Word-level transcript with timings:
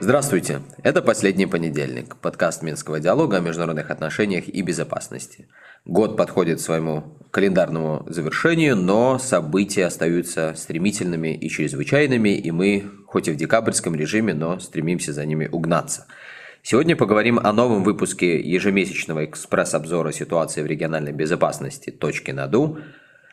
Здравствуйте! 0.00 0.62
Это 0.82 1.02
«Последний 1.02 1.44
понедельник», 1.44 2.16
подкаст 2.16 2.62
Минского 2.62 2.98
диалога 2.98 3.36
о 3.36 3.40
международных 3.40 3.90
отношениях 3.90 4.48
и 4.48 4.62
безопасности. 4.62 5.48
Год 5.84 6.16
подходит 6.16 6.58
к 6.58 6.62
своему 6.62 7.18
календарному 7.30 8.06
завершению, 8.08 8.76
но 8.76 9.18
события 9.18 9.84
остаются 9.84 10.54
стремительными 10.56 11.34
и 11.34 11.50
чрезвычайными, 11.50 12.30
и 12.30 12.50
мы, 12.52 12.90
хоть 13.06 13.28
и 13.28 13.32
в 13.32 13.36
декабрьском 13.36 13.94
режиме, 13.94 14.32
но 14.32 14.58
стремимся 14.60 15.12
за 15.12 15.26
ними 15.26 15.46
угнаться. 15.46 16.06
Сегодня 16.70 16.96
поговорим 16.96 17.40
о 17.42 17.50
новом 17.54 17.82
выпуске 17.82 18.38
ежемесячного 18.38 19.24
экспресс-обзора 19.24 20.12
ситуации 20.12 20.60
в 20.60 20.66
региональной 20.66 21.12
безопасности 21.12 21.88
«Точки 21.88 22.30
наду», 22.30 22.76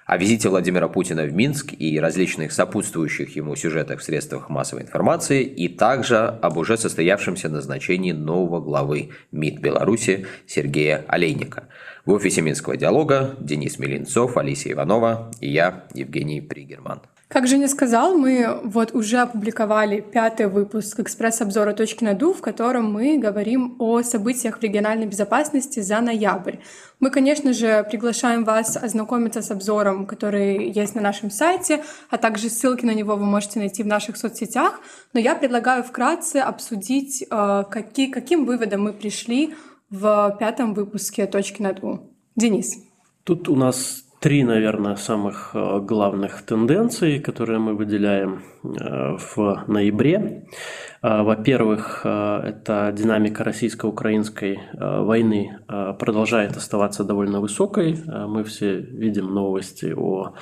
о 0.05 0.15
визите 0.15 0.47
Владимира 0.47 0.87
Путина 0.87 1.23
в 1.23 1.33
Минск 1.33 1.73
и 1.77 1.99
различных 1.99 2.53
сопутствующих 2.53 3.35
ему 3.35 3.57
сюжетах 3.57 3.99
в 3.99 4.03
средствах 4.03 4.47
массовой 4.47 4.83
информации, 4.83 5.43
и 5.43 5.67
также 5.67 6.15
об 6.15 6.55
уже 6.55 6.77
состоявшемся 6.77 7.49
назначении 7.49 8.13
нового 8.13 8.61
главы 8.61 9.09
МИД 9.33 9.59
Беларуси 9.59 10.27
Сергея 10.47 11.03
Олейника. 11.09 11.67
В 12.05 12.11
офисе 12.13 12.39
Минского 12.39 12.77
диалога 12.77 13.35
Денис 13.41 13.77
Милинцов, 13.79 14.37
Алисия 14.37 14.71
Иванова 14.71 15.29
и 15.41 15.49
я, 15.49 15.83
Евгений 15.93 16.39
Пригерман. 16.39 17.01
Как 17.27 17.47
Женя 17.47 17.67
сказал, 17.67 18.15
мы 18.15 18.61
вот 18.63 18.93
уже 18.93 19.17
опубликовали 19.17 19.99
пятый 19.99 20.47
выпуск 20.47 20.99
экспресс-обзора 20.99 21.73
«Точки 21.73 22.03
наду», 22.03 22.33
в 22.33 22.41
котором 22.41 22.93
мы 22.93 23.17
говорим 23.17 23.75
о 23.79 24.03
событиях 24.03 24.59
в 24.59 24.61
региональной 24.61 25.07
безопасности 25.07 25.79
за 25.79 26.01
ноябрь. 26.01 26.57
Мы, 26.99 27.09
конечно 27.09 27.51
же, 27.51 27.83
приглашаем 27.89 28.43
вас 28.43 28.77
ознакомиться 28.77 29.41
с 29.41 29.49
обзором, 29.49 30.05
который 30.05 30.69
есть 30.69 30.93
на 30.93 31.01
нашем 31.01 31.31
сайте, 31.31 31.83
а 32.11 32.19
также 32.19 32.47
ссылки 32.47 32.85
на 32.85 32.93
него 32.93 33.15
вы 33.15 33.25
можете 33.25 33.57
найти 33.57 33.81
в 33.81 33.87
наших 33.87 34.17
соцсетях. 34.17 34.79
Но 35.13 35.19
я 35.19 35.33
предлагаю 35.33 35.83
вкратце 35.83 36.37
обсудить, 36.37 37.23
э, 37.23 37.63
какие, 37.71 38.11
каким 38.11 38.45
выводом 38.45 38.83
мы 38.83 38.93
пришли 38.93 39.55
в 39.89 40.37
пятом 40.39 40.75
выпуске 40.75 41.25
«Точки 41.25 41.59
наду». 41.59 42.11
Денис. 42.35 42.75
Тут 43.23 43.49
у 43.49 43.55
нас 43.55 44.04
три, 44.25 44.43
наверное, 44.43 44.95
самых 44.95 45.51
э, 45.53 45.79
главных 45.81 46.41
тенденции, 46.41 47.19
которые 47.19 47.59
мы 47.59 47.75
выделяем 47.75 48.41
э, 48.63 49.17
в 49.35 49.63
ноябре. 49.67 50.47
Э, 51.03 51.21
во-первых, 51.21 52.01
это 52.03 52.91
динамика 52.91 53.43
российско-украинской 53.43 54.59
войны 54.73 55.59
продолжает 55.99 56.57
оставаться 56.57 57.03
довольно 57.03 57.39
высокой. 57.39 58.03
Мы 58.07 58.43
все 58.43 58.77
видим 58.77 59.31
новости 59.33 59.93
о 59.95 60.33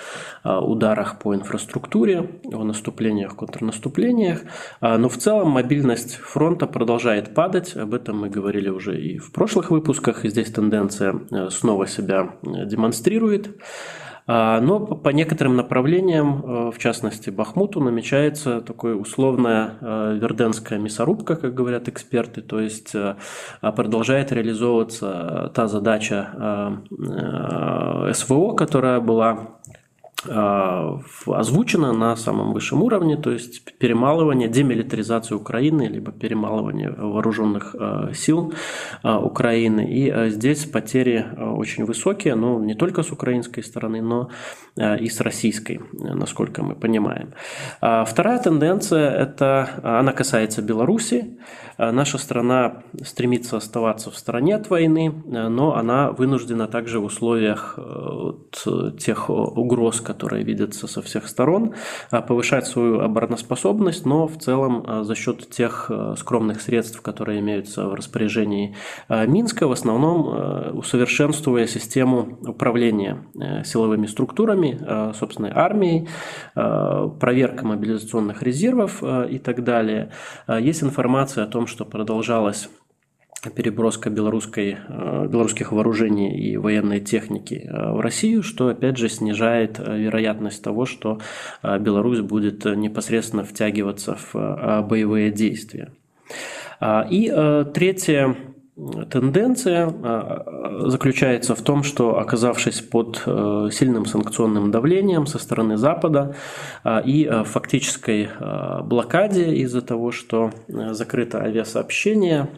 ударах 0.46 1.20
по 1.20 1.36
инфраструктуре, 1.36 2.30
о 2.54 2.64
наступлениях, 2.64 3.36
контрнаступлениях. 3.36 4.40
Но 4.82 5.10
в 5.10 5.18
целом 5.18 5.50
мобильность 5.50 6.16
фронта 6.16 6.68
продолжает 6.68 7.34
падать. 7.34 7.76
Об 7.76 7.94
этом 7.94 8.22
мы 8.22 8.30
говорили 8.30 8.70
уже 8.70 9.02
и 9.02 9.18
в 9.18 9.34
прошлых 9.34 9.72
выпусках. 9.72 10.24
И 10.24 10.30
здесь 10.30 10.52
тенденция 10.52 11.20
снова 11.50 11.88
себя 11.88 12.30
демонстрирует. 12.44 13.50
А, 14.26 14.62
но 14.62 14.80
по 14.80 15.10
некоторым 15.10 15.58
направлениям, 15.58 16.44
э, 16.46 16.72
в 16.72 16.80
частности 16.80 17.30
Бахмуту, 17.30 17.82
намечается 17.82 18.62
такая 18.62 18.96
условная 18.96 19.78
э, 19.82 20.18
верденская 20.22 20.80
мясорубка, 20.80 21.36
как 21.36 21.54
говорят 21.54 21.90
эксперты, 21.90 22.42
то 22.42 22.62
есть 22.62 22.96
э, 22.96 23.16
продолжает 23.62 24.32
реализовываться 24.32 25.52
та 25.54 25.68
задача 25.68 26.80
СВО, 28.14 28.54
которая 28.54 29.00
была 29.02 29.30
а, 29.32 29.63
озвучено 30.26 31.94
на 31.94 32.16
самом 32.16 32.54
высшем 32.54 32.84
уровне, 32.84 33.18
то 33.18 33.32
есть 33.32 33.64
перемалывание, 33.78 34.48
демилитаризация 34.48 35.36
Украины, 35.36 35.84
либо 35.84 36.12
перемалывание 36.12 36.92
вооруженных 36.92 37.76
а, 37.80 38.14
сил 38.14 38.54
а, 39.02 39.20
Украины. 39.20 39.88
И 39.90 40.30
здесь 40.30 40.66
потери 40.66 41.26
очень 41.38 41.86
высокие, 41.86 42.36
но 42.36 42.60
не 42.60 42.76
только 42.76 43.04
с 43.04 43.12
украинской 43.12 43.62
стороны, 43.62 44.02
но 44.02 44.30
и 44.76 45.08
с 45.08 45.22
российской, 45.22 45.82
насколько 45.92 46.64
мы 46.64 46.74
понимаем. 46.74 47.34
Вторая 47.80 48.40
тенденция, 48.40 49.12
это, 49.12 49.70
она 49.84 50.14
касается 50.14 50.64
Беларуси. 50.64 51.38
Наша 51.78 52.18
страна 52.18 52.84
стремится 53.04 53.58
оставаться 53.58 54.10
в 54.10 54.18
стороне 54.18 54.56
от 54.56 54.70
войны, 54.70 55.14
но 55.26 55.76
она 55.76 56.12
вынуждена 56.12 56.68
также 56.68 57.00
в 57.00 57.06
условиях 57.06 57.78
тех 58.98 59.30
угроз, 59.30 60.02
которые 60.14 60.44
видятся 60.44 60.88
со 60.88 61.02
всех 61.02 61.28
сторон, 61.28 61.74
а, 62.12 62.22
повышать 62.22 62.68
свою 62.68 63.00
обороноспособность, 63.00 64.06
но 64.06 64.28
в 64.28 64.38
целом 64.38 64.84
а, 64.86 65.04
за 65.04 65.16
счет 65.16 65.50
тех 65.50 65.88
а, 65.90 66.16
скромных 66.16 66.62
средств, 66.62 67.02
которые 67.02 67.40
имеются 67.40 67.88
в 67.88 67.94
распоряжении 67.96 68.76
Минска, 69.10 69.68
в 69.68 69.72
основном 69.72 70.78
усовершенствуя 70.78 71.68
систему 71.68 72.38
управления 72.42 73.26
э, 73.40 73.64
силовыми 73.64 74.08
структурами, 74.08 74.80
собственной 75.14 75.52
армией, 75.54 76.08
проверка 76.54 77.66
мобилизационных 77.66 78.44
резервов 78.44 79.04
и 79.04 79.40
так 79.40 79.64
далее. 79.64 80.12
Есть 80.48 80.84
информация 80.84 81.44
о 81.44 81.48
том, 81.48 81.68
что 81.68 81.86
продолжалась 81.86 82.70
переброска 83.50 84.10
белорусской, 84.10 84.78
э, 84.88 85.28
белорусских 85.28 85.72
вооружений 85.72 86.38
и 86.38 86.58
военной 86.58 87.00
техники 87.00 87.66
э, 87.66 87.92
в 87.92 88.00
Россию, 88.00 88.44
что 88.44 88.70
опять 88.70 88.98
же 88.98 89.10
снижает 89.10 89.80
э, 89.80 89.98
вероятность 89.98 90.64
того, 90.64 90.86
что 90.86 91.20
Беларусь 91.64 92.22
будет 92.22 92.66
непосредственно 92.66 93.44
втягиваться 93.44 94.18
в 94.32 94.82
боевые 94.88 95.32
действия. 95.32 95.92
А, 96.80 97.06
и 97.10 97.30
третья 97.74 98.36
тенденция 99.10 99.94
заключается 100.88 101.56
в 101.56 101.62
том, 101.62 101.84
что 101.84 102.18
оказавшись 102.18 102.82
под 102.82 103.18
сильным 103.72 104.06
санкционным 104.06 104.72
давлением 104.72 105.26
со 105.26 105.38
стороны 105.38 105.78
Запада 105.78 106.36
и 106.86 107.30
фактической 107.46 108.30
блокаде 108.84 109.54
из-за 109.56 109.82
того, 109.82 110.12
что 110.12 110.52
закрыто 110.68 111.40
авиасообщение, 111.40 112.50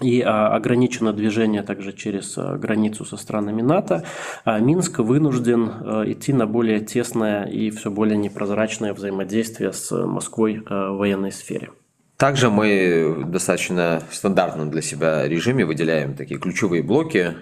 и 0.00 0.20
а, 0.22 0.48
ограничено 0.48 1.12
движение 1.12 1.62
также 1.62 1.92
через 1.92 2.36
а, 2.36 2.56
границу 2.56 3.04
со 3.04 3.16
странами 3.16 3.62
НАТО, 3.62 4.04
а 4.44 4.58
Минск 4.58 4.98
вынужден 4.98 5.68
идти 6.10 6.32
на 6.32 6.46
более 6.46 6.80
тесное 6.80 7.44
и 7.44 7.70
все 7.70 7.90
более 7.90 8.16
непрозрачное 8.16 8.92
взаимодействие 8.92 9.72
с 9.72 9.90
Москвой 9.90 10.62
в 10.68 10.96
военной 10.96 11.32
сфере. 11.32 11.70
Также 12.16 12.48
мы 12.48 13.24
достаточно 13.26 14.02
стандартном 14.10 14.70
для 14.70 14.82
себя 14.82 15.26
режиме 15.26 15.64
выделяем 15.64 16.14
такие 16.14 16.38
ключевые 16.38 16.82
блоки 16.82 17.34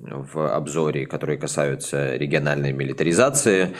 в 0.00 0.54
обзоре, 0.54 1.06
которые 1.06 1.38
касаются 1.38 2.16
региональной 2.16 2.72
милитаризации, 2.72 3.74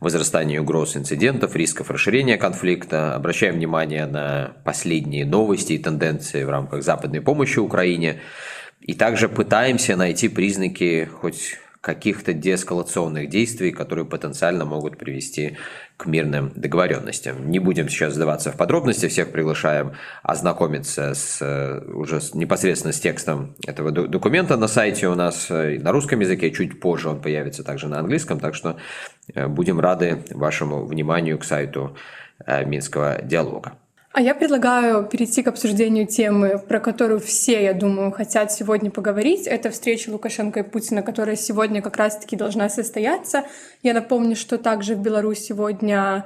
возрастанию 0.00 0.62
угроз 0.62 0.96
инцидентов, 0.96 1.56
рисков 1.56 1.90
расширения 1.90 2.36
конфликта. 2.36 3.14
Обращаем 3.14 3.54
внимание 3.54 4.06
на 4.06 4.56
последние 4.64 5.24
новости 5.24 5.74
и 5.74 5.78
тенденции 5.78 6.44
в 6.44 6.50
рамках 6.50 6.82
западной 6.82 7.20
помощи 7.20 7.58
Украине. 7.58 8.20
И 8.80 8.94
также 8.94 9.28
пытаемся 9.28 9.96
найти 9.96 10.28
признаки 10.28 11.08
хоть 11.20 11.58
каких-то 11.80 12.32
деэскалационных 12.32 13.28
действий, 13.28 13.70
которые 13.70 14.04
потенциально 14.04 14.64
могут 14.64 14.98
привести 14.98 15.56
к 15.96 16.06
мирным 16.06 16.52
договоренностям. 16.54 17.50
Не 17.50 17.58
будем 17.58 17.88
сейчас 17.88 18.14
сдаваться 18.14 18.52
в 18.52 18.56
подробности, 18.56 19.08
всех 19.08 19.32
приглашаем 19.32 19.92
ознакомиться 20.22 21.14
с, 21.14 21.82
уже 21.86 22.20
непосредственно 22.34 22.92
с 22.92 23.00
текстом 23.00 23.54
этого 23.66 23.90
документа 23.90 24.56
на 24.56 24.68
сайте 24.68 25.08
у 25.08 25.14
нас 25.14 25.46
э, 25.50 25.78
на 25.78 25.92
русском 25.92 26.20
языке, 26.20 26.50
чуть 26.50 26.80
позже 26.80 27.08
он 27.08 27.22
появится 27.22 27.64
также 27.64 27.88
на 27.88 28.00
английском, 28.00 28.40
так 28.40 28.54
что 28.54 28.76
э, 29.34 29.46
будем 29.46 29.80
рады 29.80 30.24
вашему 30.30 30.84
вниманию 30.86 31.38
к 31.38 31.44
сайту 31.44 31.96
э, 32.44 32.64
Минского 32.64 33.22
диалога. 33.22 33.78
А 34.16 34.22
я 34.22 34.34
предлагаю 34.34 35.04
перейти 35.04 35.42
к 35.42 35.48
обсуждению 35.48 36.06
темы, 36.06 36.58
про 36.58 36.80
которую 36.80 37.20
все, 37.20 37.62
я 37.62 37.74
думаю, 37.74 38.12
хотят 38.12 38.50
сегодня 38.50 38.90
поговорить. 38.90 39.46
Это 39.46 39.68
встреча 39.68 40.08
Лукашенко 40.08 40.60
и 40.60 40.62
Путина, 40.62 41.02
которая 41.02 41.36
сегодня 41.36 41.82
как 41.82 41.98
раз-таки 41.98 42.34
должна 42.34 42.70
состояться. 42.70 43.44
Я 43.82 43.92
напомню, 43.92 44.34
что 44.34 44.56
также 44.56 44.94
в 44.94 45.00
Беларусь 45.00 45.40
сегодня 45.40 46.24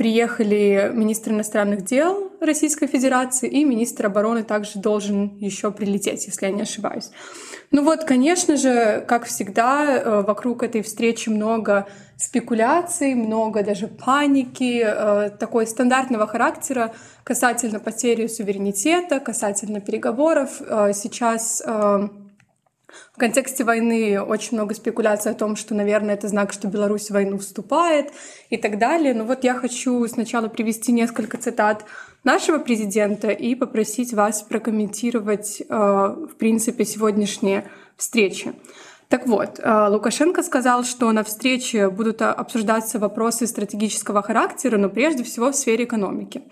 приехали 0.00 0.90
министр 0.94 1.32
иностранных 1.32 1.84
дел 1.84 2.32
Российской 2.40 2.86
Федерации 2.86 3.50
и 3.50 3.66
министр 3.66 4.06
обороны 4.06 4.44
также 4.44 4.78
должен 4.78 5.36
еще 5.40 5.70
прилететь, 5.70 6.24
если 6.26 6.46
я 6.46 6.52
не 6.52 6.62
ошибаюсь. 6.62 7.10
Ну 7.70 7.84
вот, 7.84 8.04
конечно 8.04 8.56
же, 8.56 9.04
как 9.06 9.26
всегда, 9.26 9.84
э, 9.84 10.22
вокруг 10.22 10.62
этой 10.62 10.80
встречи 10.80 11.28
много 11.28 11.86
спекуляций, 12.16 13.12
много 13.14 13.62
даже 13.62 13.88
паники, 13.88 14.82
э, 14.82 15.30
такой 15.38 15.66
стандартного 15.66 16.26
характера 16.26 16.94
касательно 17.22 17.78
потери 17.78 18.26
суверенитета, 18.26 19.20
касательно 19.20 19.80
переговоров. 19.82 20.62
Э, 20.62 20.92
сейчас 20.94 21.62
В 23.12 23.18
контексте 23.18 23.64
войны 23.64 24.20
очень 24.20 24.56
много 24.56 24.74
спекуляций 24.74 25.32
о 25.32 25.34
том, 25.34 25.56
что, 25.56 25.74
наверное, 25.74 26.14
это 26.14 26.28
знак, 26.28 26.52
что 26.52 26.68
Беларусь 26.68 27.08
в 27.08 27.14
войну 27.14 27.38
вступает 27.38 28.12
и 28.50 28.56
так 28.56 28.78
далее. 28.78 29.14
Но 29.14 29.24
вот 29.24 29.44
я 29.44 29.54
хочу 29.54 30.06
сначала 30.08 30.48
привести 30.48 30.92
несколько 30.92 31.38
цитат 31.38 31.84
нашего 32.24 32.58
президента 32.58 33.30
и 33.30 33.54
попросить 33.54 34.12
вас 34.12 34.42
прокомментировать, 34.42 35.60
э, 35.60 35.74
в 35.74 36.34
принципе, 36.36 36.84
сегодняшние 36.84 37.70
встречи. 37.96 38.54
Так 39.08 39.26
вот, 39.26 39.58
э, 39.58 39.88
Лукашенко 39.88 40.42
сказал, 40.42 40.84
что 40.84 41.10
на 41.10 41.24
встрече 41.24 41.90
будут 41.90 42.22
обсуждаться 42.22 43.00
вопросы 43.00 43.48
стратегического 43.48 44.22
характера, 44.22 44.78
но 44.78 44.88
прежде 44.88 45.24
всего 45.24 45.50
в 45.50 45.56
сфере 45.56 45.84
экономики. 45.84 46.42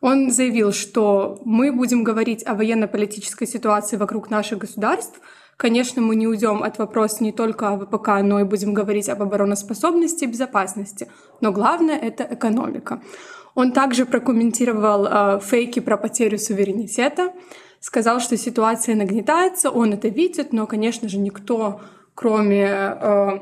Он 0.00 0.30
заявил, 0.30 0.72
что 0.72 1.40
мы 1.44 1.72
будем 1.72 2.02
говорить 2.02 2.44
о 2.46 2.54
военно-политической 2.54 3.46
ситуации 3.46 3.96
вокруг 3.96 4.30
наших 4.30 4.58
государств. 4.58 5.20
Конечно, 5.60 6.00
мы 6.00 6.16
не 6.16 6.26
уйдем 6.26 6.62
от 6.62 6.78
вопроса 6.78 7.22
не 7.22 7.32
только 7.32 7.68
о 7.68 7.76
ВПК, 7.76 8.22
но 8.22 8.40
и 8.40 8.44
будем 8.44 8.72
говорить 8.72 9.10
об 9.10 9.22
обороноспособности 9.22 10.24
и 10.24 10.26
безопасности. 10.26 11.08
Но 11.42 11.52
главное— 11.52 11.98
это 12.02 12.26
экономика. 12.30 13.02
Он 13.54 13.72
также 13.72 14.06
прокомментировал 14.06 15.06
э, 15.06 15.40
фейки 15.40 15.80
про 15.80 15.98
потерю 15.98 16.38
суверенитета, 16.38 17.34
сказал, 17.78 18.20
что 18.20 18.38
ситуация 18.38 18.94
нагнетается, 18.94 19.68
он 19.68 19.92
это 19.92 20.08
видит, 20.08 20.54
но, 20.54 20.66
конечно 20.66 21.10
же, 21.10 21.18
никто, 21.18 21.82
кроме 22.14 22.64
э, 22.64 23.38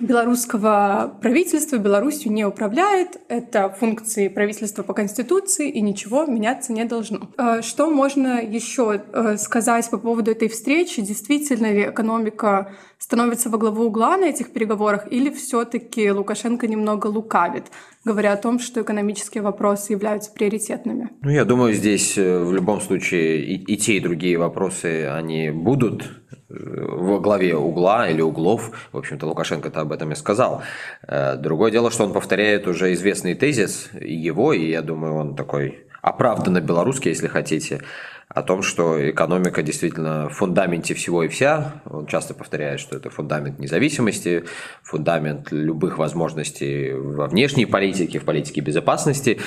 белорусского 0.00 1.16
правительства 1.20 1.76
Беларусью 1.76 2.32
не 2.32 2.44
управляет. 2.44 3.20
Это 3.28 3.68
функции 3.68 4.28
правительства 4.28 4.82
по 4.82 4.94
Конституции, 4.94 5.68
и 5.68 5.80
ничего 5.80 6.24
меняться 6.24 6.72
не 6.72 6.84
должно. 6.84 7.28
Э, 7.36 7.62
что 7.62 7.90
можно 7.90 8.42
еще 8.42 9.02
э, 9.12 9.36
сказать 9.36 9.88
по 9.90 9.98
поводу 9.98 10.30
этой 10.30 10.48
встречи? 10.48 11.02
Действительно 11.02 11.72
ли 11.72 11.90
экономика 11.90 12.72
становится 12.98 13.50
во 13.50 13.58
главу 13.58 13.84
угла 13.84 14.16
на 14.16 14.24
этих 14.24 14.52
переговорах, 14.52 15.10
или 15.10 15.30
все-таки 15.30 16.10
Лукашенко 16.10 16.66
немного 16.66 17.06
лукавит, 17.06 17.64
говоря 18.04 18.32
о 18.32 18.36
том, 18.36 18.58
что 18.58 18.82
экономические 18.82 19.42
вопросы 19.42 19.92
являются 19.92 20.32
приоритетными? 20.32 21.10
Ну, 21.22 21.30
я 21.30 21.44
думаю, 21.44 21.74
здесь 21.74 22.16
э, 22.16 22.38
в 22.38 22.52
любом 22.52 22.80
случае 22.80 23.44
и, 23.44 23.54
и 23.56 23.76
те, 23.76 23.96
и 23.96 24.00
другие 24.00 24.38
вопросы, 24.38 25.06
они 25.06 25.50
будут 25.50 26.08
во 26.50 27.20
главе 27.20 27.56
угла 27.56 28.08
или 28.08 28.20
углов. 28.20 28.88
В 28.92 28.98
общем-то, 28.98 29.26
Лукашенко-то 29.26 29.80
об 29.80 29.92
этом 29.92 30.12
и 30.12 30.14
сказал. 30.14 30.62
Э, 31.06 31.36
другое 31.36 31.70
дело, 31.70 31.90
что 31.90 32.04
он 32.04 32.12
повторяет 32.12 32.66
уже 32.66 32.92
известный 32.92 33.34
тезис 33.34 33.90
его, 34.00 34.52
и 34.52 34.70
я 34.70 34.82
думаю, 34.82 35.14
он 35.14 35.36
такой 35.36 35.86
оправданно 36.02 36.60
белорусский, 36.60 37.10
если 37.10 37.28
хотите, 37.28 37.82
о 38.28 38.42
том, 38.42 38.62
что 38.62 39.10
экономика 39.10 39.62
действительно 39.62 40.28
в 40.28 40.34
фундаменте 40.34 40.94
всего 40.94 41.24
и 41.24 41.28
вся. 41.28 41.82
Он 41.84 42.06
часто 42.06 42.32
повторяет, 42.32 42.78
что 42.78 42.96
это 42.96 43.10
фундамент 43.10 43.58
независимости, 43.58 44.44
фундамент 44.82 45.50
любых 45.50 45.98
возможностей 45.98 46.92
во 46.92 47.26
внешней 47.26 47.66
политике, 47.66 48.20
в 48.20 48.24
политике 48.24 48.60
безопасности. 48.60 49.40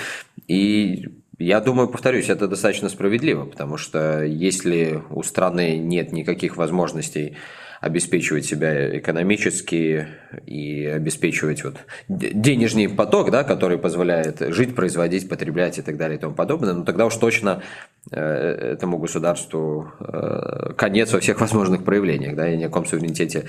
И 0.50 1.07
я 1.39 1.61
думаю, 1.61 1.88
повторюсь, 1.88 2.29
это 2.29 2.50
достаточно 2.50 2.89
справедливо, 2.89 3.45
потому 3.45 3.77
что 3.77 4.23
если 4.23 5.01
у 5.09 5.23
страны 5.23 5.77
нет 5.77 6.11
никаких 6.11 6.57
возможностей 6.57 7.38
обеспечивать 7.83 8.45
себя 8.45 8.97
экономически 8.97 10.07
и 10.45 10.85
обеспечивать 10.85 11.65
вот 11.65 11.75
денежный 12.07 12.88
поток, 12.88 13.30
да, 13.30 13.44
который 13.44 13.77
позволяет 13.77 14.39
жить, 14.53 14.74
производить, 14.74 15.27
потреблять 15.27 15.80
и 15.80 15.81
так 15.81 15.97
далее 15.97 16.18
и 16.18 16.21
тому 16.21 16.33
подобное, 16.33 16.74
ну 16.74 16.85
тогда 16.85 17.06
уж 17.06 17.15
точно 17.18 17.62
э, 18.09 18.21
этому 18.21 18.97
государству 19.00 19.91
э, 20.00 20.71
конец 20.77 21.12
во 21.12 21.19
всех 21.19 21.41
возможных 21.41 21.83
проявлениях, 21.83 22.38
да, 22.38 22.50
и 22.50 22.56
ни 22.56 22.63
о 22.63 22.68
каком 22.68 22.85
суверенитете 22.85 23.47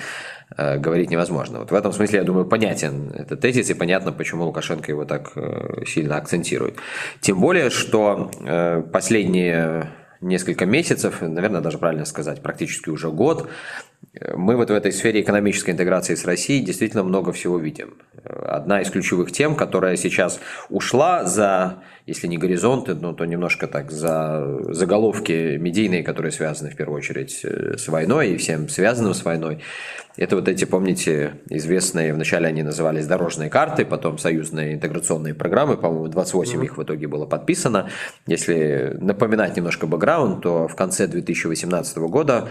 э, 0.56 0.78
говорить 0.78 1.10
невозможно. 1.10 1.60
Вот 1.60 1.70
в 1.70 1.75
этом 1.75 1.92
смысле, 1.92 2.19
я 2.19 2.25
думаю, 2.25 2.44
понятен 2.44 3.12
этот 3.14 3.40
тезис 3.40 3.70
и 3.70 3.75
понятно, 3.75 4.10
почему 4.10 4.46
Лукашенко 4.46 4.90
его 4.90 5.04
так 5.04 5.32
сильно 5.86 6.16
акцентирует. 6.16 6.75
Тем 7.20 7.38
более, 7.38 7.70
что 7.70 8.32
последние 8.92 9.90
несколько 10.25 10.66
месяцев, 10.66 11.20
наверное, 11.20 11.60
даже 11.60 11.78
правильно 11.78 12.04
сказать, 12.04 12.40
практически 12.42 12.88
уже 12.88 13.10
год, 13.10 13.48
мы 14.34 14.56
вот 14.56 14.70
в 14.70 14.72
этой 14.72 14.92
сфере 14.92 15.20
экономической 15.20 15.70
интеграции 15.70 16.14
с 16.14 16.24
Россией 16.24 16.64
действительно 16.64 17.02
много 17.02 17.32
всего 17.32 17.58
видим. 17.58 17.94
Одна 18.24 18.80
из 18.80 18.90
ключевых 18.90 19.32
тем, 19.32 19.54
которая 19.54 19.96
сейчас 19.96 20.40
ушла 20.70 21.24
за, 21.24 21.82
если 22.06 22.26
не 22.26 22.38
горизонты, 22.38 22.94
ну, 22.94 23.12
то 23.12 23.24
немножко 23.24 23.66
так 23.66 23.90
за 23.90 24.58
заголовки 24.70 25.56
медийные, 25.56 26.02
которые 26.02 26.32
связаны 26.32 26.70
в 26.70 26.76
первую 26.76 26.98
очередь 26.98 27.40
э, 27.44 27.76
с 27.76 27.88
войной 27.88 28.30
и 28.30 28.36
всем 28.36 28.68
связанным 28.68 29.14
с 29.14 29.24
войной. 29.24 29.60
Это 30.16 30.36
вот 30.36 30.48
эти, 30.48 30.64
помните, 30.64 31.40
известные, 31.50 32.14
вначале 32.14 32.46
они 32.46 32.62
назывались 32.62 33.06
дорожные 33.06 33.50
карты, 33.50 33.84
потом 33.84 34.18
союзные 34.18 34.74
интеграционные 34.74 35.34
программы, 35.34 35.76
по-моему, 35.76 36.06
28 36.08 36.54
mm-hmm. 36.60 36.64
их 36.64 36.78
в 36.78 36.82
итоге 36.82 37.08
было 37.08 37.26
подписано. 37.26 37.90
Если 38.26 38.96
напоминать 39.00 39.56
немножко 39.56 39.86
бэкграунд, 39.86 40.40
то 40.42 40.68
в 40.68 40.76
конце 40.76 41.08
2018 41.08 41.98
года 41.98 42.48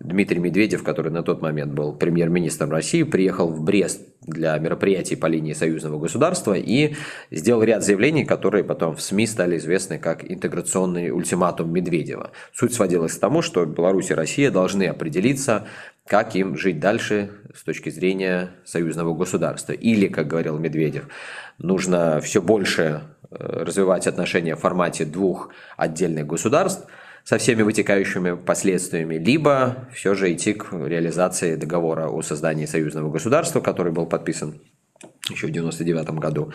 Дмитрий 0.00 0.38
Медведев, 0.38 0.82
который 0.82 1.12
на 1.12 1.22
тот 1.22 1.42
момент 1.42 1.72
был 1.72 1.92
премьер-министром 1.92 2.70
России, 2.70 3.02
приехал 3.02 3.48
в 3.48 3.62
Брест 3.62 4.00
для 4.22 4.56
мероприятий 4.58 5.16
по 5.16 5.26
линии 5.26 5.52
союзного 5.52 5.98
государства 5.98 6.54
и 6.54 6.94
сделал 7.30 7.62
ряд 7.62 7.84
заявлений, 7.84 8.24
которые 8.24 8.64
потом 8.64 8.96
в 8.96 9.02
СМИ 9.02 9.26
стали 9.26 9.56
известны 9.58 9.98
как 9.98 10.28
интеграционный 10.30 11.10
ультиматум 11.10 11.72
Медведева. 11.72 12.30
Суть 12.52 12.74
сводилась 12.74 13.14
к 13.14 13.20
тому, 13.20 13.42
что 13.42 13.64
Беларусь 13.64 14.10
и 14.10 14.14
Россия 14.14 14.50
должны 14.50 14.84
определиться, 14.84 15.66
как 16.06 16.34
им 16.34 16.56
жить 16.56 16.80
дальше 16.80 17.30
с 17.54 17.62
точки 17.62 17.90
зрения 17.90 18.50
союзного 18.64 19.14
государства. 19.14 19.72
Или, 19.72 20.08
как 20.08 20.26
говорил 20.26 20.58
Медведев, 20.58 21.08
нужно 21.58 22.20
все 22.20 22.42
больше 22.42 23.02
э, 23.30 23.36
развивать 23.64 24.06
отношения 24.06 24.56
в 24.56 24.60
формате 24.60 25.04
двух 25.04 25.50
отдельных 25.76 26.26
государств– 26.26 26.86
со 27.24 27.38
всеми 27.38 27.62
вытекающими 27.62 28.34
последствиями, 28.36 29.16
либо 29.16 29.88
все 29.94 30.14
же 30.14 30.32
идти 30.32 30.52
к 30.54 30.72
реализации 30.72 31.56
договора 31.56 32.08
о 32.08 32.22
создании 32.22 32.66
союзного 32.66 33.10
государства, 33.10 33.60
который 33.60 33.92
был 33.92 34.06
подписан 34.06 34.60
еще 35.30 35.46
в 35.46 35.50
1999 35.50 36.20
году. 36.20 36.52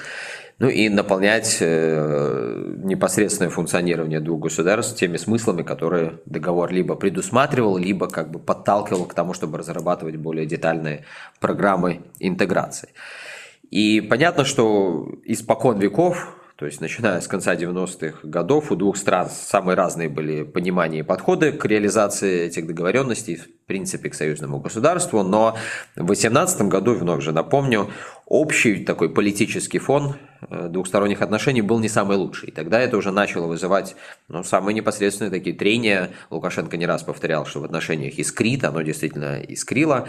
Ну 0.59 0.69
и 0.69 0.89
наполнять 0.89 1.57
э, 1.61 2.73
непосредственное 2.83 3.49
функционирование 3.49 4.19
двух 4.19 4.41
государств 4.41 4.97
теми 4.97 5.17
смыслами, 5.17 5.63
которые 5.63 6.19
договор 6.25 6.71
либо 6.71 6.95
предусматривал, 6.95 7.77
либо 7.77 8.07
как 8.07 8.31
бы 8.31 8.39
подталкивал 8.39 9.05
к 9.05 9.13
тому, 9.13 9.33
чтобы 9.33 9.57
разрабатывать 9.57 10.17
более 10.17 10.45
детальные 10.45 11.05
программы 11.39 12.01
интеграции. 12.19 12.89
И 13.69 14.01
понятно, 14.01 14.45
что 14.45 15.07
испокон 15.25 15.79
веков 15.79 16.36
то 16.57 16.65
есть, 16.65 16.81
начиная 16.81 17.21
с 17.21 17.27
конца 17.27 17.55
90-х 17.55 18.27
годов, 18.27 18.71
у 18.71 18.75
двух 18.75 18.97
стран 18.97 19.29
самые 19.29 19.75
разные 19.75 20.09
были 20.09 20.41
понимания 20.41 20.99
и 20.99 21.03
подходы 21.03 21.51
к 21.51 21.63
реализации 21.65 22.47
этих 22.47 22.65
договоренностей, 22.65 23.39
принципе, 23.67 24.09
к 24.09 24.15
союзному 24.15 24.59
государству. 24.59 25.21
Но 25.23 25.55
в 25.95 26.05
2018 26.05 26.61
году, 26.63 26.95
вновь 26.95 27.21
же 27.21 27.33
напомню, 27.33 27.91
общий 28.25 28.83
такой 28.83 29.09
политический 29.09 29.77
фон 29.77 30.15
э, 30.49 30.69
двухсторонних 30.69 31.21
отношений 31.21 31.61
был 31.61 31.79
не 31.79 31.89
самый 31.89 32.17
лучший. 32.17 32.49
И 32.49 32.51
тогда 32.51 32.79
это 32.79 32.97
уже 32.97 33.11
начало 33.11 33.47
вызывать 33.47 33.95
ну, 34.29 34.43
самые 34.43 34.73
непосредственные 34.73 35.31
такие 35.31 35.55
трения. 35.55 36.11
Лукашенко 36.29 36.77
не 36.77 36.85
раз 36.85 37.03
повторял, 37.03 37.45
что 37.45 37.59
в 37.59 37.65
отношениях 37.65 38.17
искрит, 38.17 38.63
оно 38.63 38.81
действительно 38.81 39.41
искрило. 39.41 40.07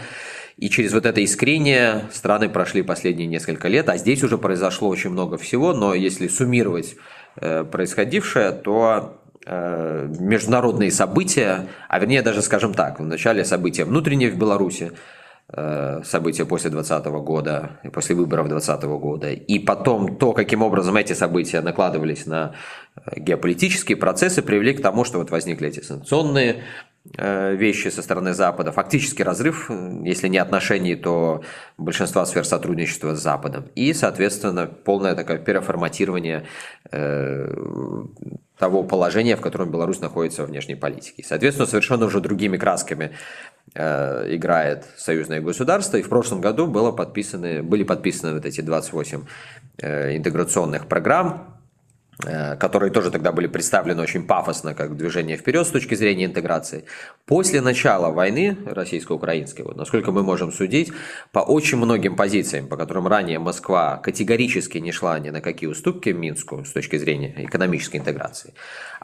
И 0.57 0.69
через 0.69 0.93
вот 0.93 1.05
это 1.05 1.23
искрение 1.23 2.05
страны 2.11 2.49
прошли 2.49 2.81
последние 2.81 3.27
несколько 3.27 3.67
лет, 3.67 3.89
а 3.89 3.97
здесь 3.97 4.23
уже 4.23 4.37
произошло 4.37 4.87
очень 4.87 5.09
много 5.09 5.37
всего, 5.37 5.73
но 5.73 5.93
если 5.93 6.27
суммировать 6.27 6.95
э, 7.35 7.65
происходившее, 7.65 8.51
то 8.51 9.18
международные 9.45 10.91
события, 10.91 11.67
а 11.87 11.99
вернее 11.99 12.21
даже, 12.21 12.41
скажем 12.41 12.73
так, 12.73 12.99
в 12.99 13.05
начале 13.05 13.45
события 13.45 13.85
внутренние 13.85 14.29
в 14.29 14.37
Беларуси, 14.37 14.91
э, 14.91 15.18
события 15.51 16.45
после 16.45 16.69
2020 16.69 17.05
года, 17.23 17.79
после 17.91 18.15
выборов 18.15 18.49
2020 18.49 18.83
года, 19.01 19.31
и 19.31 19.57
потом 19.57 20.17
то, 20.17 20.33
каким 20.33 20.61
образом 20.61 20.95
эти 20.95 21.13
события 21.13 21.61
накладывались 21.61 22.27
на 22.27 22.53
геополитические 23.15 23.97
процессы, 23.97 24.43
привели 24.43 24.73
к 24.73 24.81
тому, 24.81 25.05
что 25.05 25.17
вот 25.17 25.31
возникли 25.31 25.69
эти 25.69 25.81
санкционные 25.81 26.63
Э, 27.17 27.55
вещи 27.55 27.87
со 27.87 28.01
стороны 28.01 28.33
Запада. 28.33 28.71
Фактически 28.71 29.23
разрыв, 29.23 29.71
если 30.03 30.27
не 30.27 30.37
отношений, 30.37 30.95
то 30.95 31.41
большинства 31.77 32.25
сфер 32.25 32.45
сотрудничества 32.45 33.15
с 33.15 33.21
Западом. 33.21 33.65
И, 33.73 33.93
соответственно, 33.93 34.67
полное 34.67 35.15
такое 35.15 35.37
переформатирование 35.37 36.45
э, 36.91 37.55
того 38.57 38.83
положения, 38.83 39.37
в 39.37 39.41
котором 39.41 39.71
Беларусь 39.71 40.01
находится 40.01 40.43
в 40.43 40.47
внешней 40.47 40.75
политике. 40.75 41.23
Соответственно, 41.23 41.67
совершенно 41.67 42.05
уже 42.05 42.19
другими 42.19 42.57
красками 42.57 43.05
э, 43.05 43.09
играет 43.75 44.85
союзное 44.97 45.41
государство. 45.41 45.97
И 45.97 46.01
в 46.01 46.09
прошлом 46.09 46.41
году 46.41 46.67
было 46.67 46.91
подписаны, 46.91 47.61
были 47.61 47.83
подписаны 47.83 48.33
вот 48.33 48.45
эти 48.45 48.61
28 48.61 49.23
интеграционных 49.81 50.87
программ, 50.87 51.59
Э, 52.25 52.57
которые 52.57 52.91
тоже 52.91 53.11
тогда 53.11 53.31
были 53.31 53.47
представлены 53.47 54.01
очень 54.01 54.27
пафосно 54.27 54.73
как 54.73 54.97
движение 54.97 55.37
вперед 55.37 55.65
с 55.65 55.69
точки 55.69 55.95
зрения 55.95 56.25
интеграции. 56.25 56.83
После 57.25 57.61
начала 57.61 58.11
войны 58.11 58.57
российско-украинской, 58.65 59.61
вот, 59.61 59.77
насколько 59.77 60.11
мы 60.11 60.21
можем 60.21 60.51
судить, 60.51 60.91
по 61.31 61.39
очень 61.39 61.77
многим 61.77 62.17
позициям, 62.17 62.67
по 62.67 62.75
которым 62.75 63.07
ранее 63.07 63.39
Москва 63.39 63.95
категорически 64.03 64.79
не 64.79 64.91
шла 64.91 65.17
ни 65.17 65.29
на 65.29 65.39
какие 65.39 65.69
уступки 65.69 66.09
Минску 66.09 66.65
с 66.65 66.73
точки 66.73 66.97
зрения 66.97 67.33
экономической 67.37 67.97
интеграции, 67.97 68.53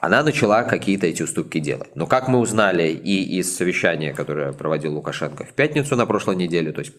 она 0.06 0.24
начала 0.24 0.64
какие-то 0.64 1.08
эти 1.08 1.24
уступки 1.24 1.60
делать. 1.60 1.96
Но 1.96 2.08
как 2.08 2.28
мы 2.28 2.40
узнали 2.40 2.90
и 2.90 3.40
из 3.40 3.56
совещания, 3.56 4.14
которое 4.14 4.54
проводил 4.54 4.94
Лукашенко 4.96 5.44
в 5.44 5.54
пятницу 5.54 5.96
на 5.96 6.06
прошлой 6.06 6.36
неделе, 6.36 6.72
то 6.72 6.80
есть 6.80 6.94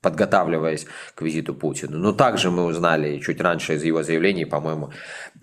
подготавливаясь 0.00 0.86
к 1.14 1.22
визиту 1.22 1.54
Путина. 1.54 1.96
Но 1.96 2.12
также 2.12 2.50
мы 2.50 2.64
узнали 2.64 3.18
чуть 3.18 3.40
раньше 3.40 3.74
из 3.74 3.84
его 3.84 4.02
заявлений, 4.02 4.44
по-моему, 4.44 4.90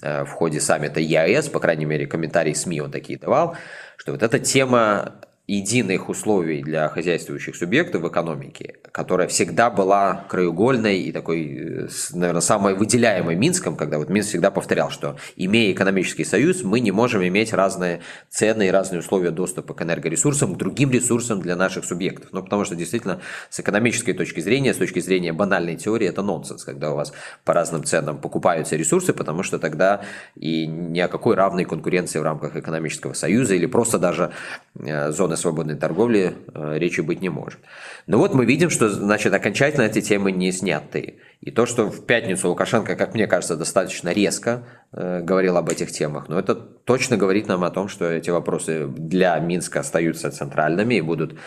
э, 0.01 0.25
в 0.25 0.29
ходе 0.31 0.59
саммита 0.59 0.99
ЕАЭС, 0.99 1.49
по 1.49 1.59
крайней 1.59 1.85
мере, 1.85 2.07
комментарии 2.07 2.53
СМИ 2.53 2.81
он 2.81 2.91
такие 2.91 3.17
давал, 3.17 3.55
что 3.97 4.11
вот 4.11 4.21
эта 4.21 4.37
тема 4.39 5.15
единых 5.49 6.09
условий 6.09 6.61
для 6.61 6.87
хозяйствующих 6.89 7.55
субъектов 7.55 8.03
в 8.03 8.07
экономике, 8.07 8.75
которая 8.91 9.27
всегда 9.27 9.71
была 9.71 10.25
краеугольной 10.29 10.99
и 10.99 11.11
такой, 11.11 11.85
э, 11.85 11.87
наверное, 12.13 12.41
самой 12.41 12.75
выделяемой 12.75 13.35
Минском, 13.35 13.75
когда 13.75 13.97
вот 13.97 14.09
Минск 14.09 14.29
всегда 14.29 14.51
повторял, 14.51 14.91
что 14.91 15.17
имея 15.35 15.71
экономический 15.71 16.23
союз, 16.23 16.63
мы 16.63 16.79
не 16.79 16.91
можем 16.91 17.23
иметь 17.27 17.51
разные 17.51 18.01
цены 18.29 18.67
и 18.67 18.69
разные 18.69 18.99
условия 18.99 19.31
доступа 19.31 19.73
к 19.73 19.81
энергоресурсам, 19.81 20.53
к 20.53 20.57
другим 20.57 20.91
ресурсам 20.91 21.41
для 21.41 21.55
наших 21.55 21.83
субъектов. 21.83 22.29
Ну, 22.31 22.43
потому 22.43 22.63
что 22.63 22.75
действительно 22.75 23.19
с 23.49 23.59
экономической 23.59 24.13
точки 24.13 24.41
зрения, 24.41 24.75
с 24.75 24.77
точки 24.77 24.99
зрения 24.99 25.33
банальной 25.33 25.77
теории, 25.77 26.07
это 26.07 26.21
нонсенс, 26.21 26.63
когда 26.63 26.91
у 26.91 26.95
вас 26.95 27.11
по 27.43 27.53
разным 27.53 27.83
ценам 27.83 28.19
покупаются 28.19 28.75
ресурсы, 28.75 29.13
потому 29.13 29.41
что 29.41 29.57
тогда 29.57 30.01
и 30.35 30.67
ни 30.67 30.99
о 30.99 31.07
какой 31.07 31.35
равной 31.35 31.65
конкуренции 31.65 32.19
в 32.19 32.23
рамках 32.23 32.55
экономического 32.55 33.13
союза 33.13 33.55
или 33.55 33.65
просто 33.65 33.97
даже 33.97 34.31
э, 34.75 35.11
зоны 35.11 35.37
свободной 35.39 35.75
торговли 35.75 36.35
э, 36.53 36.77
речи 36.77 37.01
быть 37.01 37.21
не 37.21 37.29
может. 37.29 37.59
Но 38.07 38.17
вот 38.17 38.33
мы 38.33 38.45
видим, 38.45 38.69
что, 38.69 38.89
значит, 38.89 39.33
окончательно 39.33 39.83
эти 39.83 40.01
темы 40.01 40.31
не 40.31 40.51
сняты. 40.51 41.19
И 41.41 41.51
то, 41.51 41.65
что 41.65 41.89
в 41.89 42.05
пятницу 42.05 42.49
Лукашенко, 42.49 42.95
как 42.95 43.13
мне 43.13 43.27
кажется, 43.27 43.55
достаточно 43.55 44.09
резко 44.09 44.63
э, 44.91 45.21
говорил 45.21 45.57
об 45.57 45.69
этих 45.69 45.91
темах, 45.91 46.27
но 46.27 46.37
это 46.37 46.55
точно 46.55 47.17
говорит 47.17 47.47
нам 47.47 47.63
о 47.63 47.71
том, 47.71 47.87
что 47.87 48.05
эти 48.05 48.29
вопросы 48.29 48.87
для 48.87 49.39
Минска 49.39 49.79
остаются 49.79 50.31
центральными 50.31 50.95
и 50.95 51.01
будут 51.01 51.37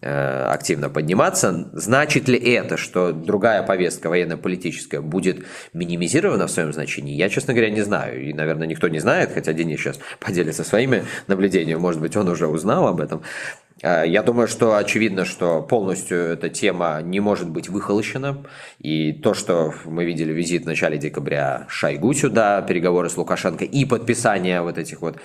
активно 0.00 0.88
подниматься. 0.90 1.70
Значит 1.72 2.28
ли 2.28 2.38
это, 2.38 2.76
что 2.76 3.12
другая 3.12 3.62
повестка 3.62 4.08
военно-политическая 4.08 5.00
будет 5.00 5.44
минимизирована 5.72 6.46
в 6.46 6.50
своем 6.50 6.72
значении? 6.72 7.14
Я, 7.14 7.28
честно 7.28 7.54
говоря, 7.54 7.70
не 7.70 7.82
знаю. 7.82 8.22
И, 8.22 8.32
наверное, 8.32 8.66
никто 8.66 8.88
не 8.88 8.98
знает, 8.98 9.32
хотя 9.32 9.52
Денис 9.52 9.78
сейчас 9.78 10.00
поделится 10.18 10.64
своими 10.64 11.04
наблюдениями. 11.28 11.78
Может 11.78 12.00
быть, 12.00 12.16
он 12.16 12.28
уже 12.28 12.48
узнал 12.48 12.88
об 12.88 13.00
этом. 13.00 13.22
Э, 13.82 14.04
я 14.06 14.22
думаю, 14.22 14.48
что 14.48 14.76
очевидно, 14.76 15.24
что 15.24 15.60
полностью 15.60 16.18
эта 16.18 16.48
тема 16.48 17.00
не 17.02 17.20
может 17.20 17.50
быть 17.50 17.68
выхолощена. 17.68 18.44
И 18.78 19.12
то, 19.12 19.34
что 19.34 19.74
мы 19.84 20.04
видели 20.04 20.32
визит 20.32 20.62
в 20.62 20.66
начале 20.66 20.98
декабря 20.98 21.66
Шойгу 21.68 22.14
сюда, 22.14 22.62
переговоры 22.62 23.10
с 23.10 23.16
Лукашенко 23.16 23.64
и 23.64 23.84
подписание 23.84 24.62
вот 24.62 24.78
этих 24.78 25.02
вот 25.02 25.16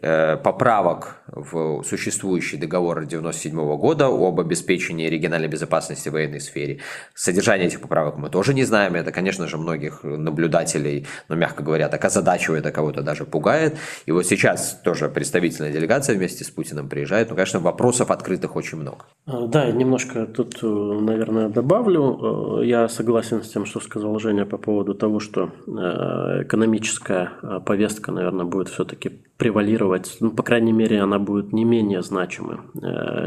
э, 0.00 0.36
поправок 0.36 1.16
в 1.26 1.82
существующий 1.82 2.56
договор 2.56 2.98
1997 2.98 3.76
года 3.76 4.06
об 4.06 4.40
обеспечении 4.40 5.08
региональной 5.08 5.48
безопасности 5.48 6.08
в 6.08 6.12
военной 6.12 6.40
сфере. 6.40 6.80
Содержание 7.14 7.66
этих 7.66 7.80
поправок 7.80 8.16
мы 8.16 8.30
тоже 8.30 8.54
не 8.54 8.64
знаем. 8.64 8.94
Это, 8.94 9.10
конечно 9.12 9.48
же, 9.48 9.58
многих 9.58 10.02
наблюдателей, 10.02 11.06
ну, 11.28 11.36
мягко 11.36 11.62
говоря, 11.62 11.88
так 11.88 12.04
озадачивает, 12.04 12.66
а 12.66 12.70
кого-то 12.70 13.02
даже 13.02 13.24
пугает. 13.24 13.76
И 14.06 14.12
вот 14.12 14.26
сейчас 14.26 14.80
тоже 14.84 15.08
представительная 15.08 15.72
делегация 15.72 16.16
вместе 16.16 16.44
с 16.44 16.50
Путиным 16.50 16.88
приезжает. 16.88 17.30
Ну, 17.30 17.36
конечно, 17.36 17.58
вопросов 17.60 18.03
вопросов 18.04 18.10
открытых 18.10 18.56
очень 18.56 18.78
много. 18.78 18.96
А, 19.26 19.46
да, 19.46 19.72
немножко 19.72 20.26
тут, 20.26 20.62
э, 20.62 20.66
наверное, 20.66 21.48
добавлю. 21.48 22.60
Э, 22.60 22.66
я 22.66 22.88
согласен 22.88 23.42
с 23.42 23.48
тем, 23.48 23.66
что 23.66 23.80
сказал 23.80 24.18
Женя 24.18 24.46
по 24.46 24.58
поводу 24.58 24.94
того, 24.94 25.20
что 25.20 25.50
э, 25.66 26.42
экономическая 26.42 27.30
повестка, 27.66 28.12
наверное, 28.12 28.44
будет 28.44 28.68
все-таки 28.68 29.10
превалировать, 29.36 30.16
ну, 30.20 30.30
по 30.30 30.42
крайней 30.42 30.72
мере, 30.72 31.02
она 31.02 31.18
будет 31.18 31.52
не 31.52 31.64
менее 31.64 32.02
значимой, 32.02 32.56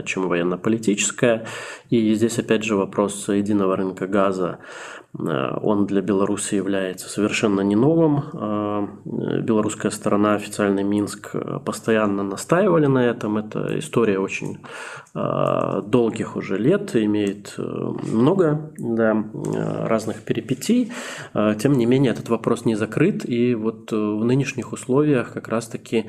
чем 0.05 0.27
военно-политическая. 0.27 1.43
И 1.91 2.15
здесь, 2.15 2.39
опять 2.39 2.63
же, 2.63 2.75
вопрос 2.75 3.29
единого 3.29 3.75
рынка 3.75 4.07
газа 4.07 4.57
он 5.13 5.87
для 5.87 6.01
Беларуси 6.01 6.55
является 6.55 7.09
совершенно 7.09 7.61
не 7.61 7.75
новым. 7.75 8.23
Э, 8.33 8.87
белорусская 9.41 9.89
сторона, 9.89 10.35
официальный 10.35 10.83
Минск, 10.83 11.31
э, 11.33 11.59
постоянно 11.65 12.23
настаивали 12.23 12.85
на 12.85 12.99
этом. 12.99 13.37
Это 13.37 13.79
история 13.79 14.19
очень 14.19 14.59
долгих 15.13 16.35
уже 16.35 16.59
лет, 16.59 16.95
имеет 16.95 17.55
много 17.57 18.71
да, 18.77 19.23
разных 19.87 20.21
перипетий. 20.21 20.91
Тем 21.33 21.73
не 21.73 21.87
менее, 21.87 22.11
этот 22.11 22.29
вопрос 22.29 22.65
не 22.65 22.75
закрыт. 22.75 23.27
И 23.27 23.55
вот 23.55 23.91
в 23.91 24.23
нынешних 24.23 24.73
условиях 24.73 25.33
как 25.33 25.47
раз-таки 25.47 26.05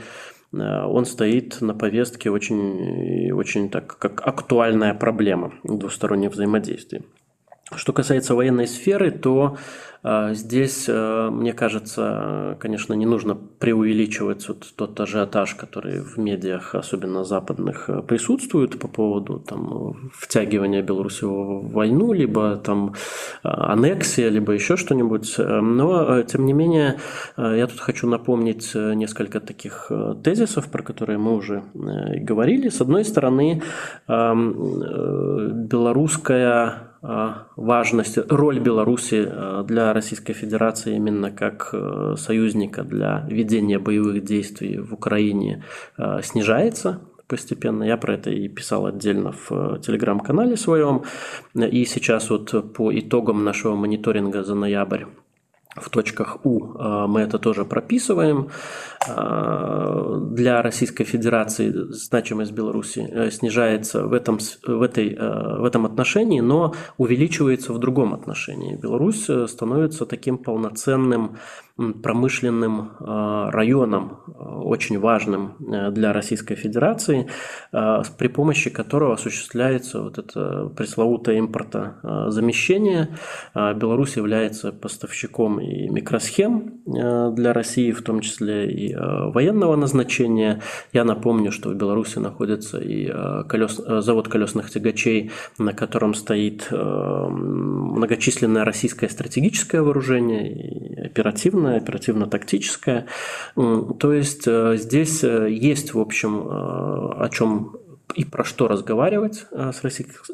он 0.52 1.06
стоит 1.06 1.62
на 1.62 1.74
повестке 1.74 2.30
очень, 2.30 3.32
очень 3.32 3.70
так, 3.70 3.96
как 3.98 4.20
актуальная 4.26 4.92
проблема 4.92 5.54
двусторонних 5.64 6.32
взаимодействий. 6.32 7.02
Что 7.74 7.92
касается 7.92 8.34
военной 8.34 8.66
сферы, 8.66 9.10
то 9.10 9.58
э, 10.02 10.32
здесь, 10.32 10.86
э, 10.88 11.28
мне 11.30 11.52
кажется, 11.52 12.56
конечно, 12.60 12.94
не 12.94 13.04
нужно 13.04 13.34
преувеличивать 13.34 14.48
вот 14.48 14.66
тот 14.74 14.98
ажиотаж, 14.98 15.54
который 15.54 16.00
в 16.00 16.16
медиах, 16.16 16.74
особенно 16.74 17.24
западных, 17.24 17.90
э, 17.90 18.00
присутствует 18.00 18.78
по 18.78 18.88
поводу 18.88 19.38
там, 19.38 20.10
втягивания 20.14 20.80
Беларуси 20.80 21.24
в 21.24 21.70
войну, 21.70 22.14
либо 22.14 22.56
там 22.56 22.94
аннексия, 23.42 24.30
либо 24.30 24.52
еще 24.52 24.78
что-нибудь. 24.78 25.34
Но, 25.38 26.22
тем 26.22 26.46
не 26.46 26.54
менее, 26.54 26.98
я 27.36 27.66
тут 27.66 27.80
хочу 27.80 28.06
напомнить 28.08 28.74
несколько 28.74 29.40
таких 29.40 29.92
тезисов, 30.24 30.70
про 30.70 30.82
которые 30.82 31.18
мы 31.18 31.34
уже 31.34 31.64
говорили. 31.74 32.70
С 32.70 32.80
одной 32.80 33.04
стороны, 33.04 33.62
белорусская 35.68 36.48
а, 36.56 36.88
важность, 37.00 38.18
роль 38.28 38.58
Беларуси 38.58 39.26
а, 39.28 39.62
для 39.62 39.92
Российской 39.92 40.32
Федерации 40.32 40.96
именно 40.96 41.30
как 41.30 41.70
э, 41.72 42.14
союзника 42.18 42.82
для 42.82 43.24
ведения 43.28 43.78
боевых 43.78 44.24
действий 44.24 44.78
в 44.78 44.94
Украине 44.94 45.64
а, 45.96 46.22
снижается 46.22 47.00
постепенно. 47.26 47.84
Я 47.84 47.96
про 47.98 48.14
это 48.14 48.30
и 48.30 48.48
писал 48.48 48.86
отдельно 48.86 49.32
в 49.32 49.52
э, 49.52 49.78
телеграм-канале 49.80 50.56
своем. 50.56 51.04
И 51.54 51.84
сейчас 51.84 52.30
вот 52.30 52.74
по 52.74 52.92
итогам 52.98 53.44
нашего 53.44 53.76
мониторинга 53.76 54.42
за 54.42 54.54
ноябрь 54.54 55.04
в 55.76 55.90
точках 55.90 56.44
У 56.44 56.60
мы 57.06 57.20
это 57.20 57.38
тоже 57.38 57.64
прописываем. 57.64 58.48
А, 59.08 60.18
для 60.30 60.62
Российской 60.62 61.04
Федерации 61.04 61.70
значимость 61.90 62.52
Беларуси 62.52 63.06
э, 63.10 63.30
снижается 63.30 64.06
в 64.06 64.12
этом, 64.12 64.38
в, 64.66 64.82
этой, 64.82 65.14
э, 65.14 65.58
в 65.58 65.64
этом 65.64 65.86
отношении, 65.86 66.40
но 66.40 66.74
увеличивается 66.96 67.72
в 67.72 67.78
другом 67.78 68.14
отношении. 68.14 68.76
Беларусь 68.76 69.28
э, 69.28 69.46
становится 69.46 70.06
таким 70.06 70.38
полноценным 70.38 71.36
промышленным 72.02 72.90
районом, 72.98 74.18
очень 74.26 74.98
важным 74.98 75.54
для 75.60 76.12
Российской 76.12 76.56
Федерации, 76.56 77.28
при 77.70 78.26
помощи 78.26 78.68
которого 78.68 79.14
осуществляется 79.14 80.02
вот 80.02 80.18
это 80.18 80.72
пресловутое 80.76 81.38
импортозамещение. 81.38 83.16
Беларусь 83.54 84.16
является 84.16 84.72
поставщиком 84.72 85.60
и 85.60 85.88
микросхем 85.88 86.82
для 86.84 87.52
России, 87.52 87.92
в 87.92 88.02
том 88.02 88.22
числе 88.22 88.68
и 88.68 88.88
Э, 88.92 88.97
военного 88.98 89.76
назначения. 89.76 90.60
Я 90.92 91.04
напомню, 91.04 91.52
что 91.52 91.70
в 91.70 91.74
Беларуси 91.74 92.18
находится 92.18 92.78
и 92.78 93.10
э, 93.12 93.44
колес, 93.48 93.80
э, 93.84 94.00
завод 94.00 94.28
колесных 94.28 94.70
тягачей, 94.70 95.30
на 95.58 95.72
котором 95.72 96.14
стоит 96.14 96.68
многочисленное 96.70 98.64
российское 98.64 99.08
стратегическое 99.08 99.82
вооружение, 99.82 101.06
оперативное, 101.06 101.78
оперативно-тактическое. 101.78 103.06
То 103.54 104.12
есть 104.12 104.46
здесь 104.46 105.22
есть, 105.22 105.94
в 105.94 106.00
общем, 106.00 106.46
о 106.48 107.28
чем 107.32 107.76
и 108.14 108.24
про 108.24 108.44
что 108.44 108.68
разговаривать 108.68 109.46
с 109.50 109.82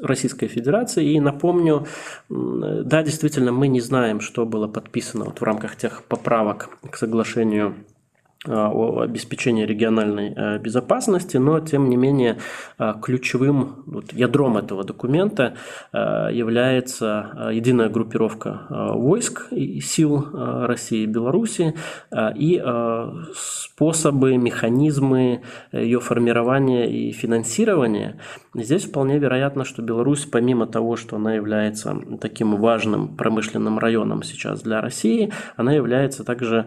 Российской 0.03 0.47
Федерацией. 0.49 1.17
И 1.17 1.21
напомню, 1.21 1.87
да, 2.29 3.03
действительно, 3.03 3.53
мы 3.53 3.69
не 3.69 3.81
знаем, 3.81 4.21
что 4.21 4.47
было 4.47 4.69
подписано 4.69 5.25
вот 5.25 5.41
в 5.41 5.45
рамках 5.45 5.77
тех 5.77 6.05
поправок 6.05 6.71
к 6.91 6.97
соглашению 6.97 7.75
о 8.47 9.01
обеспечении 9.01 9.65
региональной 9.65 10.59
безопасности, 10.59 11.37
но 11.39 11.61
тем 11.61 11.89
не 11.89 11.97
менее 11.97 12.39
ключевым 13.03 13.85
вот, 13.87 14.13
ядром 14.13 14.57
этого 14.57 14.85
документа 14.85 15.55
является 15.93 17.51
единая 17.53 17.89
группировка 17.89 18.67
войск 18.69 19.49
и 19.53 19.81
сил 19.81 20.29
России 20.33 21.05
и 21.05 21.07
Беларуси 21.07 21.75
и 22.13 22.63
способы, 23.35 24.37
механизмы 24.37 25.43
ее 25.73 26.01
формирования 26.01 26.85
и 26.91 27.13
финансирования. 27.13 28.19
Здесь 28.55 28.85
вполне 28.85 29.19
вероятно, 29.19 29.65
что 29.65 29.83
Беларусь, 29.83 30.27
помимо 30.27 30.67
того, 30.67 30.97
что 30.97 31.17
она 31.17 31.35
является 31.35 31.97
таким 32.21 32.57
важным 32.57 33.17
промышленным 33.17 33.79
районом 33.79 34.23
сейчас 34.23 34.63
для 34.63 34.81
России, 34.81 35.33
она 35.57 35.73
является 35.73 36.25
также 36.25 36.67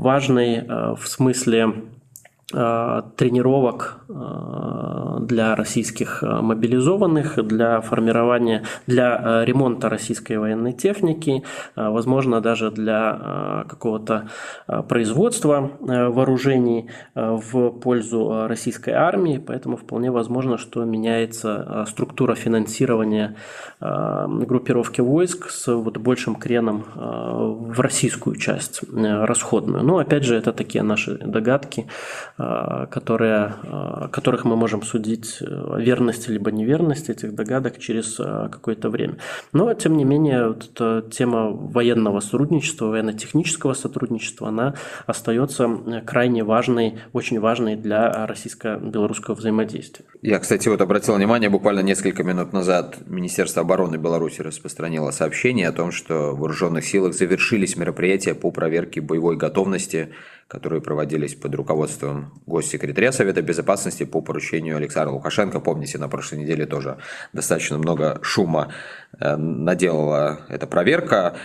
важной 0.00 0.56
э, 0.56 0.94
в 0.98 1.06
смысле 1.06 1.74
тренировок 2.50 4.00
э, 4.08 5.18
для 5.20 5.54
российских 5.54 6.22
э, 6.22 6.40
мобилизованных, 6.40 7.46
для 7.46 7.80
формирования, 7.80 8.64
для 8.86 9.44
ремонта 9.44 9.88
российской 9.88 10.36
военной 10.36 10.72
техники, 10.72 11.42
возможно, 11.76 12.40
даже 12.40 12.70
для 12.70 13.64
какого-то 13.68 14.28
производства 14.88 15.70
вооружений 15.80 16.90
в 17.14 17.70
пользу 17.70 18.46
российской 18.48 18.90
армии. 18.90 19.42
Поэтому 19.44 19.76
вполне 19.76 20.10
возможно, 20.10 20.58
что 20.58 20.84
меняется 20.84 21.84
структура 21.88 22.34
финансирования 22.34 23.36
группировки 23.80 25.00
войск 25.00 25.50
с 25.50 25.72
вот 25.72 25.98
большим 25.98 26.34
креном 26.34 26.84
в 26.94 27.80
российскую 27.80 28.36
часть 28.36 28.80
расходную. 28.92 29.84
Но 29.84 29.98
опять 29.98 30.24
же, 30.24 30.36
это 30.36 30.52
такие 30.52 30.82
наши 30.82 31.18
догадки 31.18 31.86
Э, 32.39 32.39
которые, 32.90 33.54
э, 33.62 34.08
которых 34.12 34.44
мы 34.44 34.56
можем 34.56 34.82
судить 34.82 35.38
о 35.40 35.78
верности 35.78 36.30
либо 36.30 36.50
неверности 36.50 37.10
этих 37.10 37.34
догадок 37.34 37.78
через 37.78 38.18
э, 38.18 38.48
какое-то 38.50 38.88
время. 38.90 39.16
Но, 39.52 39.72
тем 39.74 39.96
не 39.96 40.04
менее, 40.04 40.48
вот 40.48 40.70
эта 40.72 41.04
тема 41.10 41.50
военного 41.50 42.20
сотрудничества, 42.20 42.86
военно-технического 42.86 43.74
сотрудничества, 43.74 44.48
она 44.48 44.74
остается 45.06 45.68
крайне 46.06 46.44
важной, 46.44 46.98
очень 47.12 47.40
важной 47.40 47.76
для 47.76 48.26
российско-белорусского 48.26 49.34
взаимодействия. 49.34 50.04
Я, 50.22 50.38
кстати, 50.38 50.68
вот 50.68 50.80
обратил 50.80 51.14
внимание, 51.14 51.50
буквально 51.50 51.80
несколько 51.80 52.22
минут 52.22 52.52
назад 52.52 52.98
Министерство 53.06 53.62
обороны 53.62 53.96
Беларуси 53.96 54.42
распространило 54.42 55.10
сообщение 55.10 55.68
о 55.68 55.72
том, 55.72 55.92
что 55.92 56.32
в 56.32 56.40
вооруженных 56.40 56.84
силах 56.84 57.14
завершились 57.14 57.76
мероприятия 57.76 58.34
по 58.34 58.50
проверке 58.50 59.00
боевой 59.00 59.36
готовности 59.36 60.10
которые 60.50 60.82
проводились 60.82 61.36
под 61.36 61.54
руководством 61.54 62.32
госсекретаря 62.44 63.12
Совета 63.12 63.40
Безопасности 63.40 64.02
по 64.04 64.20
поручению 64.20 64.76
Александра 64.76 65.12
Лукашенко. 65.12 65.60
Помните, 65.60 65.96
на 65.98 66.08
прошлой 66.08 66.40
неделе 66.40 66.66
тоже 66.66 66.98
достаточно 67.32 67.78
много 67.78 68.18
шума 68.22 68.72
э, 69.20 69.36
наделала 69.36 70.40
эта 70.48 70.66
проверка. 70.66 71.36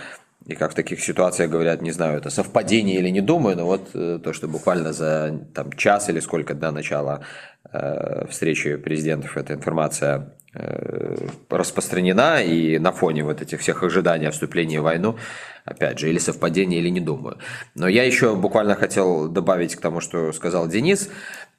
И 0.44 0.56
как 0.56 0.72
в 0.72 0.74
таких 0.74 1.00
ситуациях 1.00 1.50
говорят, 1.50 1.82
не 1.82 1.92
знаю, 1.92 2.18
это 2.18 2.30
совпадение 2.30 2.98
или 2.98 3.08
не 3.10 3.20
думаю, 3.20 3.56
но 3.56 3.66
вот 3.66 3.90
э, 3.94 4.18
то, 4.22 4.32
что 4.32 4.48
буквально 4.48 4.92
за 4.92 5.40
там, 5.54 5.72
час 5.74 6.08
или 6.08 6.18
сколько 6.18 6.54
до 6.54 6.72
начала 6.72 7.20
э, 7.72 8.26
встречи 8.28 8.74
президентов 8.76 9.36
эта 9.36 9.54
информация 9.54 10.34
распространена, 11.50 12.42
и 12.42 12.78
на 12.78 12.92
фоне 12.92 13.24
вот 13.24 13.42
этих 13.42 13.60
всех 13.60 13.82
ожиданий 13.82 14.26
о 14.26 14.30
вступлении 14.30 14.78
в 14.78 14.82
войну 14.82 15.16
опять 15.66 15.98
же, 15.98 16.08
или 16.08 16.18
совпадение, 16.18 16.80
или 16.80 16.88
не 16.88 17.00
думаю. 17.00 17.38
Но 17.74 17.88
я 17.88 18.04
еще 18.04 18.34
буквально 18.34 18.76
хотел 18.76 19.28
добавить 19.28 19.74
к 19.74 19.80
тому, 19.80 20.00
что 20.00 20.32
сказал 20.32 20.68
Денис. 20.68 21.10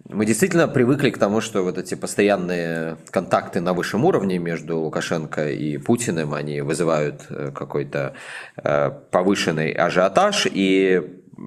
Мы 0.10 0.25
действительно 0.25 0.68
привыкли 0.68 1.10
к 1.10 1.18
тому, 1.18 1.42
что 1.42 1.63
вот 1.63 1.77
эти 1.77 1.96
постоянные 1.96 2.98
контакты 3.12 3.60
на 3.60 3.74
высшем 3.74 4.06
уровне 4.06 4.38
между 4.39 4.80
Лукашенко 4.80 5.50
и 5.50 5.77
Путиным, 5.77 6.34
они 6.34 6.62
вызывают 6.62 7.25
э, 7.30 7.51
какой-то 7.54 8.13
э, 8.56 8.92
повышенный 9.12 9.72
ажиотаж, 9.72 10.48
и 10.50 11.01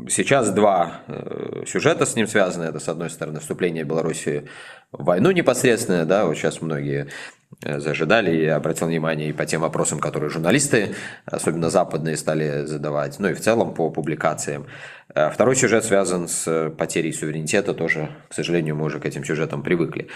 сейчас 0.09 0.51
два 0.51 1.01
э, 1.07 1.63
сюжета 1.67 2.05
с 2.05 2.15
ним 2.15 2.27
связаны. 2.27 2.65
Это, 2.65 2.81
с 2.81 2.89
одной 2.89 3.09
стороны, 3.09 3.41
вступление 3.41 3.85
Беларуси 3.85 4.49
в 4.93 5.05
войну 5.05 5.31
непосредственно, 5.31 6.05
да, 6.05 6.27
вот 6.27 6.37
сейчас 6.37 6.61
многие 6.61 7.07
Э, 7.07 7.40
зажидали. 7.63 8.31
Я 8.43 8.57
обратил 8.57 8.87
внимание 8.87 9.29
и 9.29 9.33
по 9.33 9.45
тем 9.47 9.61
вопросам, 9.61 9.99
которые 9.99 10.31
журналисты, 10.31 10.95
особенно 11.27 11.71
западные, 11.71 12.17
стали 12.17 12.65
задавать, 12.65 13.19
ну 13.19 13.29
и 13.29 13.35
в 13.35 13.41
целом 13.41 13.75
по 13.75 13.91
публикациям. 13.91 14.67
Э, 15.15 15.31
второй 15.31 15.57
сюжет 15.57 15.85
связан 15.85 16.29
с 16.29 16.71
потерей 16.79 17.13
суверенитета, 17.13 17.75
тоже, 17.75 18.11
к 18.29 18.35
сожалению, 18.35 18.77
мы 18.77 18.87
уже 18.87 18.99
к 18.99 19.07
этим 19.07 19.25
сюжетам 19.25 19.63
привыкли. 19.63 20.09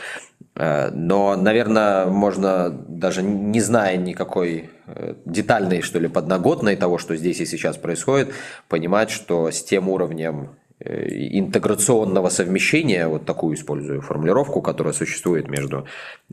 Э, 0.55 0.91
но, 0.91 1.37
наверное, 1.37 2.07
можно, 2.07 2.71
даже 2.71 3.23
не 3.23 3.61
зная 3.61 3.97
никакой 3.97 4.71
детальной, 5.25 5.81
что 5.81 5.99
ли, 5.99 6.09
подноготной 6.09 6.77
того, 6.77 6.99
что 6.99 7.17
здесь 7.17 7.41
и 7.41 7.47
сейчас 7.47 7.79
происходит, 7.79 8.35
понимать, 8.69 9.11
что 9.11 9.51
с 9.51 9.63
тем 9.65 9.89
уровнем 9.89 10.51
Э, 10.51 10.64
интеграционного 10.85 12.29
совмещения, 12.29 13.09
вот 13.09 13.25
такую 13.25 13.57
использую 13.57 14.03
формулировку, 14.03 14.61
которая 14.61 14.93
существует 14.93 15.49
между 15.49 15.87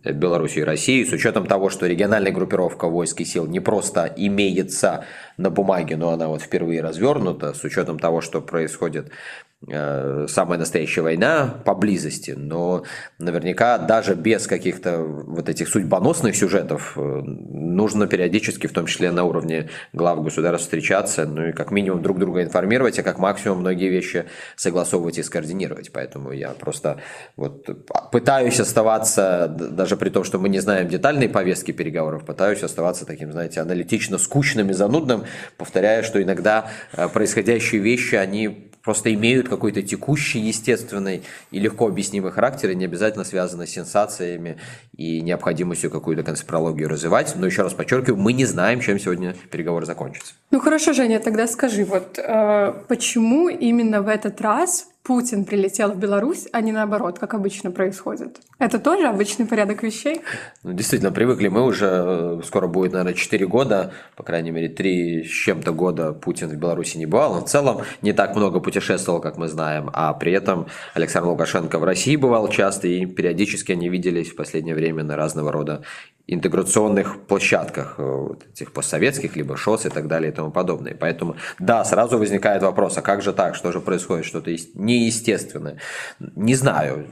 Беларусью 0.04 0.64
и 0.64 0.66
Россией, 0.66 1.06
с 1.06 1.14
учетом 1.14 1.46
того, 1.46 1.70
что 1.70 1.88
региональная 1.88 2.32
группировка 2.32 2.88
войск 2.88 3.22
и 3.22 3.26
сил 3.26 3.48
не 3.48 3.60
просто 3.60 4.14
имеется 4.18 5.06
на 5.38 5.50
бумаге, 5.50 5.96
но 5.96 6.10
она 6.10 6.28
вот 6.28 6.42
впервые 6.42 6.82
развернута, 6.82 7.54
с 7.54 7.64
учетом 7.64 7.98
того, 7.98 8.22
что 8.22 8.42
происходит 8.42 9.12
Э, 9.12 9.51
самая 9.68 10.58
настоящая 10.58 11.02
война 11.02 11.62
поблизости, 11.66 12.32
но 12.32 12.84
наверняка 13.20 13.78
даже 13.78 14.16
без 14.16 14.48
каких-то 14.48 14.98
вот 14.98 15.50
этих 15.50 15.68
судьбоносных 15.68 16.36
сюжетов 16.36 16.94
э, 16.96 17.02
нужно 17.02 18.08
периодически, 18.08 18.66
в 18.66 18.74
том 18.74 18.88
числе 18.88 19.12
на 19.12 19.24
уровне 19.24 19.70
глав 19.94 20.24
государств, 20.24 20.66
встречаться, 20.66 21.26
ну 21.26 21.50
и 21.50 21.52
как 21.52 21.70
минимум 21.70 22.02
друг 22.02 22.18
друга 22.18 22.42
информировать, 22.42 22.98
а 22.98 23.04
как 23.04 23.20
максимум 23.20 23.60
многие 23.60 23.90
вещи 23.90 24.26
согласовывать 24.56 25.20
и 25.20 25.24
скоординировать. 25.24 25.92
Поэтому 25.92 26.32
я 26.32 26.50
просто 26.50 27.00
вот 27.36 27.68
пытаюсь 28.12 28.60
оставаться, 28.60 29.48
даже 29.48 29.96
при 29.96 30.10
том, 30.10 30.24
что 30.24 30.40
мы 30.40 30.50
не 30.50 30.60
знаем 30.60 30.88
детальные 30.88 31.30
повестки 31.30 31.72
переговоров, 31.72 32.26
пытаюсь 32.26 32.64
оставаться 32.64 33.06
таким, 33.06 33.32
знаете, 33.32 33.62
аналитично 33.62 34.18
скучным 34.18 34.72
и 34.72 34.74
занудным, 34.74 35.26
повторяя, 35.58 36.02
что 36.02 36.22
иногда 36.22 36.72
э, 36.94 37.08
происходящие 37.10 37.80
вещи, 37.80 38.16
они 38.16 38.71
просто 38.84 39.14
имеют 39.14 39.50
какой-то 39.50 39.82
текущий, 39.82 40.40
естественный 40.40 41.24
и 41.52 41.60
легко 41.60 41.88
объяснимый 41.88 42.32
характер, 42.32 42.72
и 42.72 42.76
не 42.76 42.86
обязательно 42.86 43.24
связаны 43.24 43.68
с 43.68 43.72
сенсациями 43.72 44.58
и 44.96 45.22
необходимостью 45.22 45.90
какую-то 45.90 46.24
конспирологию 46.24 46.90
развивать. 46.90 47.34
Но 47.36 47.46
еще 47.46 47.64
раз 47.64 47.74
подчеркиваю, 47.74 48.18
мы 48.18 48.34
не 48.34 48.46
знаем, 48.46 48.82
чем 48.82 49.00
сегодня 49.00 49.36
переговоры 49.52 49.86
закончатся. 49.86 50.34
Ну 50.52 50.60
хорошо, 50.60 50.94
Женя, 50.94 51.20
тогда 51.20 51.48
скажи, 51.48 51.86
вот 51.86 52.20
э, 52.20 52.74
почему 52.88 53.50
именно 53.50 54.02
в 54.02 54.08
этот 54.08 54.42
раз 54.42 54.91
Путин 55.04 55.46
прилетел 55.46 55.92
в 55.92 55.98
Беларусь, 55.98 56.48
а 56.52 56.62
не 56.62 56.72
наоборот, 56.72 57.18
как 57.18 57.34
обычно 57.34 57.72
происходит. 57.72 58.40
Это 58.60 58.78
тоже 58.78 59.08
обычный 59.08 59.48
порядок 59.48 59.82
вещей? 59.82 60.22
Ну, 60.62 60.74
действительно, 60.74 61.12
привыкли. 61.12 61.48
Мы 61.48 61.64
уже, 61.64 61.88
э, 61.88 62.42
скоро 62.46 62.68
будет, 62.68 62.92
наверное, 62.92 63.16
4 63.16 63.48
года, 63.48 63.94
по 64.16 64.22
крайней 64.22 64.52
мере, 64.52 64.70
3 64.70 65.24
с 65.24 65.32
чем-то 65.32 65.72
года 65.72 66.14
Путин 66.14 66.50
в 66.50 66.56
Беларуси 66.56 66.98
не 66.98 67.08
бывал. 67.08 67.44
В 67.44 67.50
целом 67.50 67.82
не 68.04 68.14
так 68.14 68.36
много 68.36 68.60
путешествовал, 68.60 69.22
как 69.22 69.38
мы 69.38 69.48
знаем, 69.48 69.90
а 69.92 70.14
при 70.14 70.34
этом 70.34 70.68
Александр 70.94 71.30
Лукашенко 71.30 71.80
в 71.80 71.84
России 71.84 72.16
бывал 72.16 72.48
часто, 72.50 72.88
и 72.88 73.08
периодически 73.08 73.72
они 73.72 73.90
виделись 73.90 74.30
в 74.30 74.36
последнее 74.36 74.76
время 74.76 75.04
на 75.04 75.16
разного 75.16 75.52
рода 75.52 75.82
интеграционных 76.28 77.26
площадках, 77.26 77.96
э, 77.98 78.04
вот 78.04 78.46
этих 78.54 78.72
постсоветских, 78.72 79.36
либо 79.36 79.58
ШОС 79.58 79.86
и 79.86 79.90
так 79.90 80.08
далее 80.08 80.32
и 80.32 80.36
тому 80.36 80.52
подобное. 80.52 80.96
Поэтому, 80.98 81.36
да, 81.60 81.84
сразу 81.84 82.18
возникает 82.18 82.64
вопрос, 82.64 82.98
а 82.98 83.02
как 83.02 83.22
же 83.22 83.34
так, 83.34 83.56
что 83.56 83.72
же 83.72 83.82
происходит, 83.82 84.26
что-то 84.26 84.52
неестественное? 85.00 85.78
Не 86.20 86.56
знаю, 86.56 87.08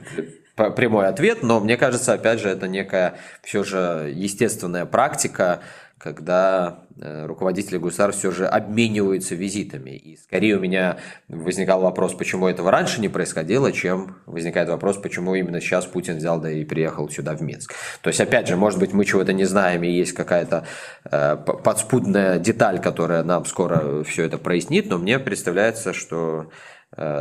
прямой 0.54 1.08
ответ, 1.08 1.42
но 1.42 1.60
мне 1.60 1.76
кажется, 1.76 2.12
опять 2.12 2.40
же, 2.40 2.48
это 2.48 2.68
некая 2.68 3.14
все 3.42 3.64
же 3.64 4.12
естественная 4.14 4.84
практика, 4.84 5.60
когда 6.00 6.84
э, 6.98 7.26
руководители 7.26 7.76
государств 7.76 8.20
все 8.20 8.30
же 8.30 8.46
обмениваются 8.46 9.34
визитами. 9.34 9.90
И 9.90 10.16
скорее 10.16 10.56
у 10.56 10.60
меня 10.60 10.96
возникал 11.28 11.82
вопрос, 11.82 12.14
почему 12.14 12.48
этого 12.48 12.70
раньше 12.70 13.02
не 13.02 13.10
происходило, 13.10 13.70
чем 13.70 14.16
возникает 14.24 14.70
вопрос, 14.70 14.96
почему 14.96 15.34
именно 15.34 15.60
сейчас 15.60 15.84
Путин 15.84 16.16
взял 16.16 16.40
да 16.40 16.50
и 16.50 16.64
приехал 16.64 17.10
сюда 17.10 17.36
в 17.36 17.42
Минск. 17.42 17.74
То 18.00 18.08
есть, 18.08 18.20
опять 18.20 18.48
же, 18.48 18.56
может 18.56 18.78
быть, 18.78 18.94
мы 18.94 19.04
чего-то 19.04 19.34
не 19.34 19.44
знаем, 19.44 19.82
и 19.82 19.90
есть 19.90 20.12
какая-то 20.12 20.64
э, 21.04 21.36
подспудная 21.36 22.38
деталь, 22.38 22.80
которая 22.80 23.22
нам 23.22 23.44
скоро 23.44 24.02
все 24.04 24.24
это 24.24 24.38
прояснит, 24.38 24.88
но 24.88 24.96
мне 24.96 25.18
представляется, 25.18 25.92
что 25.92 26.50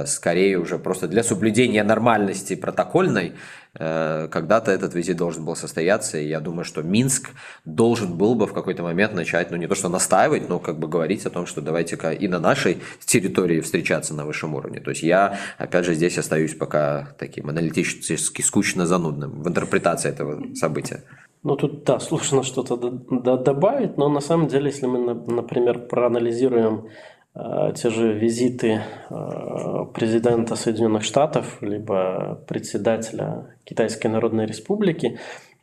скорее 0.05 0.57
уже 0.57 0.79
просто 0.79 1.07
для 1.07 1.23
соблюдения 1.23 1.83
нормальности 1.83 2.55
протокольной 2.55 3.35
Э, 3.75 4.27
когда-то 4.31 4.71
этот 4.71 4.95
визит 4.95 5.17
должен 5.17 5.45
был 5.45 5.55
состояться, 5.55 6.17
и 6.17 6.27
я 6.27 6.39
думаю, 6.39 6.63
что 6.63 6.81
Минск 6.81 7.29
должен 7.65 8.17
был 8.17 8.33
бы 8.33 8.47
в 8.47 8.53
какой-то 8.53 8.81
момент 8.81 9.13
начать, 9.13 9.51
ну 9.51 9.57
не 9.57 9.67
то 9.67 9.75
что 9.75 9.89
настаивать, 9.89 10.49
но 10.49 10.59
как 10.59 10.79
бы 10.79 10.87
говорить 10.87 11.25
о 11.25 11.29
том, 11.29 11.45
что 11.45 11.61
давайте-ка 11.61 12.11
и 12.11 12.27
на 12.27 12.39
нашей 12.39 12.79
территории 13.05 13.61
встречаться 13.61 14.15
на 14.15 14.25
высшем 14.25 14.55
уровне. 14.55 14.79
То 14.79 14.89
есть 14.89 15.03
я, 15.03 15.37
опять 15.57 15.85
же, 15.85 15.93
здесь 15.93 16.17
остаюсь 16.17 16.55
пока 16.55 17.15
таким 17.19 17.49
аналитически 17.49 18.41
скучно 18.41 18.87
занудным 18.87 19.43
в 19.43 19.47
интерпретации 19.47 20.09
этого 20.09 20.55
события. 20.55 21.03
Ну, 21.43 21.55
тут, 21.55 21.85
да, 21.85 21.99
сложно 21.99 22.43
что-то 22.43 22.75
добавить, 22.75 23.97
но 23.97 24.09
на 24.09 24.19
самом 24.19 24.47
деле, 24.47 24.65
если 24.65 24.87
мы, 24.87 25.13
например, 25.13 25.87
проанализируем 25.87 26.89
Э, 26.89 27.18
те 27.75 27.89
же 27.89 28.13
визиты 28.13 28.81
э, 29.09 29.85
президента 29.93 30.55
Соединенных 30.55 31.03
Штатов 31.03 31.61
либо 31.61 32.43
председателя 32.47 33.55
Китайской 33.63 34.07
Народной 34.07 34.45
Республики, 34.45 35.19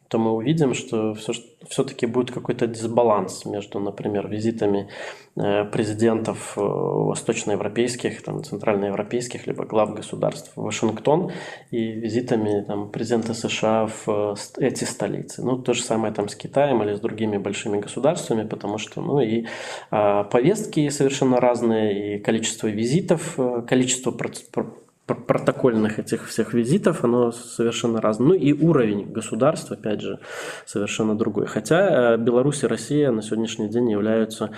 то 0.08 0.18
мы 0.18 0.32
увидим, 0.32 0.74
что 0.74 1.14
все, 1.14 1.32
все-таки 1.68 2.06
будет 2.06 2.30
какой-то 2.30 2.66
дисбаланс 2.66 3.44
между, 3.44 3.80
например, 3.80 4.28
визитами 4.28 4.88
э, 5.36 5.64
президентов 5.64 6.54
э, 6.56 6.60
восточноевропейских, 6.60 8.22
там, 8.22 8.44
центральноевропейских, 8.44 9.46
либо 9.46 9.64
глав 9.64 9.94
государств 9.94 10.52
в 10.56 10.62
Вашингтон 10.62 11.32
и 11.70 11.92
визитами 11.92 12.62
там, 12.62 12.90
президента 12.90 13.34
США 13.34 13.88
в 14.06 14.36
эти 14.58 14.84
столицы. 14.84 15.42
Ну, 15.42 15.58
то 15.58 15.72
же 15.72 15.82
самое 15.82 16.12
там 16.12 16.28
с 16.28 16.36
Китаем 16.36 16.82
или 16.82 16.94
с 16.94 17.00
другими 17.00 17.38
большими 17.38 17.80
государствами, 17.80 18.46
потому 18.46 18.78
что, 18.78 19.00
ну, 19.00 19.20
и 19.20 19.46
а, 19.90 20.24
повестки 20.24 20.88
совершенно 20.88 21.40
разные, 21.40 22.16
и 22.16 22.18
количество 22.18 22.68
визитов, 22.68 23.38
э, 23.38 23.62
количество 23.66 24.10
протокольных 25.06 25.98
этих 25.98 26.26
всех 26.26 26.52
визитов, 26.52 27.04
оно 27.04 27.30
совершенно 27.30 28.00
разное. 28.00 28.28
Ну 28.28 28.34
и 28.34 28.52
уровень 28.52 29.12
государства, 29.12 29.76
опять 29.76 30.00
же, 30.00 30.18
совершенно 30.64 31.16
другой. 31.16 31.46
Хотя 31.46 32.14
э, 32.14 32.16
Беларусь 32.16 32.64
и 32.64 32.66
Россия 32.66 33.10
на 33.12 33.22
сегодняшний 33.22 33.68
день 33.68 33.90
являются 33.90 34.50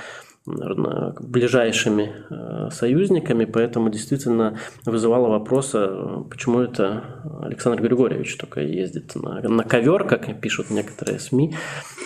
наверное, 0.53 1.15
ближайшими 1.21 2.13
э, 2.31 2.71
союзниками, 2.71 3.45
поэтому 3.45 3.91
действительно 3.91 4.59
вызывало 4.85 5.29
вопроса, 5.29 6.25
почему 6.31 6.61
это 6.61 7.23
Александр 7.43 7.83
Григорьевич 7.83 8.37
только 8.37 8.61
ездит 8.61 9.15
на, 9.15 9.41
на 9.41 9.65
ковер, 9.65 10.05
как 10.05 10.41
пишут 10.41 10.71
некоторые 10.71 11.19
СМИ, 11.19 11.55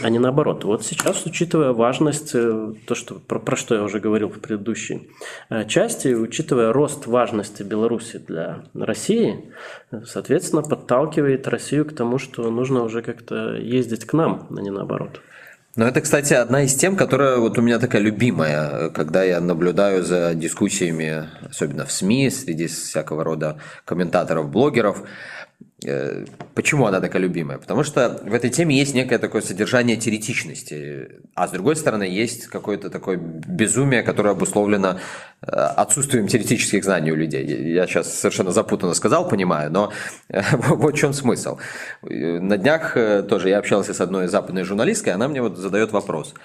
а 0.02 0.10
не 0.10 0.18
наоборот. 0.18 0.64
Вот 0.64 0.84
сейчас, 0.84 1.24
учитывая 1.26 1.72
важность, 1.72 2.32
э, 2.34 2.74
то, 2.86 2.94
что, 2.94 3.14
про, 3.14 3.38
про 3.38 3.56
что 3.56 3.74
я 3.74 3.82
уже 3.82 4.00
говорил 4.00 4.28
в 4.28 4.40
предыдущей 4.40 5.08
э, 5.50 5.66
части, 5.66 6.08
учитывая 6.08 6.72
рост 6.72 7.06
важности 7.06 7.62
Беларуси 7.62 8.18
для 8.18 8.64
России, 8.74 9.52
соответственно, 10.04 10.62
подталкивает 10.62 11.48
Россию 11.48 11.86
к 11.86 11.92
тому, 11.92 12.18
что 12.18 12.50
нужно 12.50 12.82
уже 12.82 13.02
как-то 13.02 13.56
ездить 13.56 14.04
к 14.04 14.12
нам, 14.12 14.46
а 14.50 14.60
не 14.60 14.70
наоборот. 14.70 15.20
Ну, 15.74 15.86
это, 15.86 16.02
кстати, 16.02 16.34
одна 16.34 16.64
из 16.64 16.74
тем, 16.74 16.96
которая 16.96 17.38
вот 17.38 17.56
у 17.56 17.62
меня 17.62 17.78
такая 17.78 18.02
любимая, 18.02 18.90
когда 18.90 19.24
я 19.24 19.40
наблюдаю 19.40 20.04
за 20.04 20.34
дискуссиями, 20.34 21.30
особенно 21.48 21.86
в 21.86 21.92
СМИ, 21.92 22.28
среди 22.28 22.66
всякого 22.66 23.24
рода 23.24 23.56
комментаторов, 23.86 24.50
блогеров. 24.50 25.02
Э, 25.84 26.24
почему 26.54 26.86
она 26.86 27.00
такая 27.00 27.22
любимая? 27.22 27.58
Потому 27.58 27.84
что 27.84 28.20
в 28.22 28.34
этой 28.34 28.50
теме 28.50 28.76
есть 28.76 28.94
некое 28.94 29.18
такое 29.18 29.42
содержание 29.42 29.96
теоретичности, 29.96 31.20
а 31.34 31.48
с 31.48 31.50
другой 31.50 31.76
стороны 31.76 32.04
есть 32.04 32.46
какое-то 32.46 32.90
такое 32.90 33.16
безумие, 33.16 34.02
которое 34.02 34.30
обусловлено 34.30 34.98
э, 35.42 35.46
отсутствием 35.46 36.26
теоретических 36.26 36.84
знаний 36.84 37.12
у 37.12 37.16
людей. 37.16 37.44
Я 37.72 37.86
сейчас 37.86 38.12
совершенно 38.12 38.52
запутанно 38.52 38.94
сказал, 38.94 39.28
понимаю, 39.28 39.70
но 39.70 39.92
э, 40.28 40.42
вот 40.56 40.94
в 40.94 40.96
чем 40.96 41.12
смысл. 41.12 41.58
На 42.02 42.56
днях 42.56 42.94
тоже 43.28 43.48
я 43.48 43.58
общался 43.58 43.94
с 43.94 44.00
одной 44.00 44.28
западной 44.28 44.64
журналисткой, 44.64 45.14
она 45.14 45.28
мне 45.28 45.42
вот 45.42 45.56
задает 45.56 45.92
вопрос– 45.92 46.34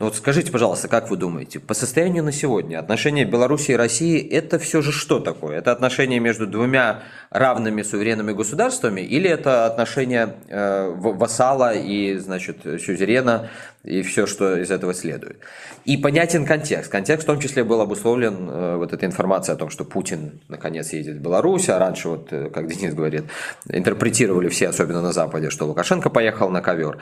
ну 0.00 0.06
вот 0.06 0.16
скажите, 0.16 0.50
пожалуйста, 0.50 0.88
как 0.88 1.08
вы 1.08 1.16
думаете, 1.16 1.60
по 1.60 1.72
состоянию 1.72 2.24
на 2.24 2.32
сегодня 2.32 2.80
отношения 2.80 3.24
Беларуси 3.24 3.70
и 3.70 3.76
России 3.76 4.18
это 4.20 4.58
все 4.58 4.82
же 4.82 4.90
что 4.90 5.20
такое? 5.20 5.58
Это 5.58 5.70
отношения 5.70 6.18
между 6.18 6.48
двумя 6.48 7.04
равными 7.30 7.82
суверенными 7.82 8.32
государствами 8.32 9.02
или 9.02 9.30
это 9.30 9.66
отношения 9.66 10.34
э, 10.48 10.92
вассала 10.96 11.74
и, 11.74 12.16
значит, 12.16 12.62
сюзерена 12.64 13.50
и 13.84 14.02
все, 14.02 14.26
что 14.26 14.56
из 14.56 14.70
этого 14.70 14.94
следует? 14.94 15.38
И 15.84 15.96
понятен 15.96 16.46
контекст. 16.46 16.90
Контекст 16.90 17.24
в 17.24 17.26
том 17.26 17.38
числе 17.38 17.62
был 17.62 17.80
обусловлен 17.80 18.48
э, 18.50 18.76
вот 18.76 18.92
этой 18.92 19.04
информацией 19.04 19.54
о 19.54 19.58
том, 19.58 19.70
что 19.70 19.84
Путин 19.84 20.40
наконец 20.48 20.92
едет 20.92 21.16
в 21.16 21.20
Беларусь, 21.20 21.68
а 21.68 21.78
раньше, 21.78 22.08
вот, 22.08 22.32
э, 22.32 22.50
как 22.50 22.66
Денис 22.66 22.94
говорит, 22.94 23.24
интерпретировали 23.68 24.48
все, 24.48 24.70
особенно 24.70 25.02
на 25.02 25.12
Западе, 25.12 25.50
что 25.50 25.66
Лукашенко 25.66 26.08
поехал 26.08 26.48
на 26.50 26.62
ковер. 26.62 26.98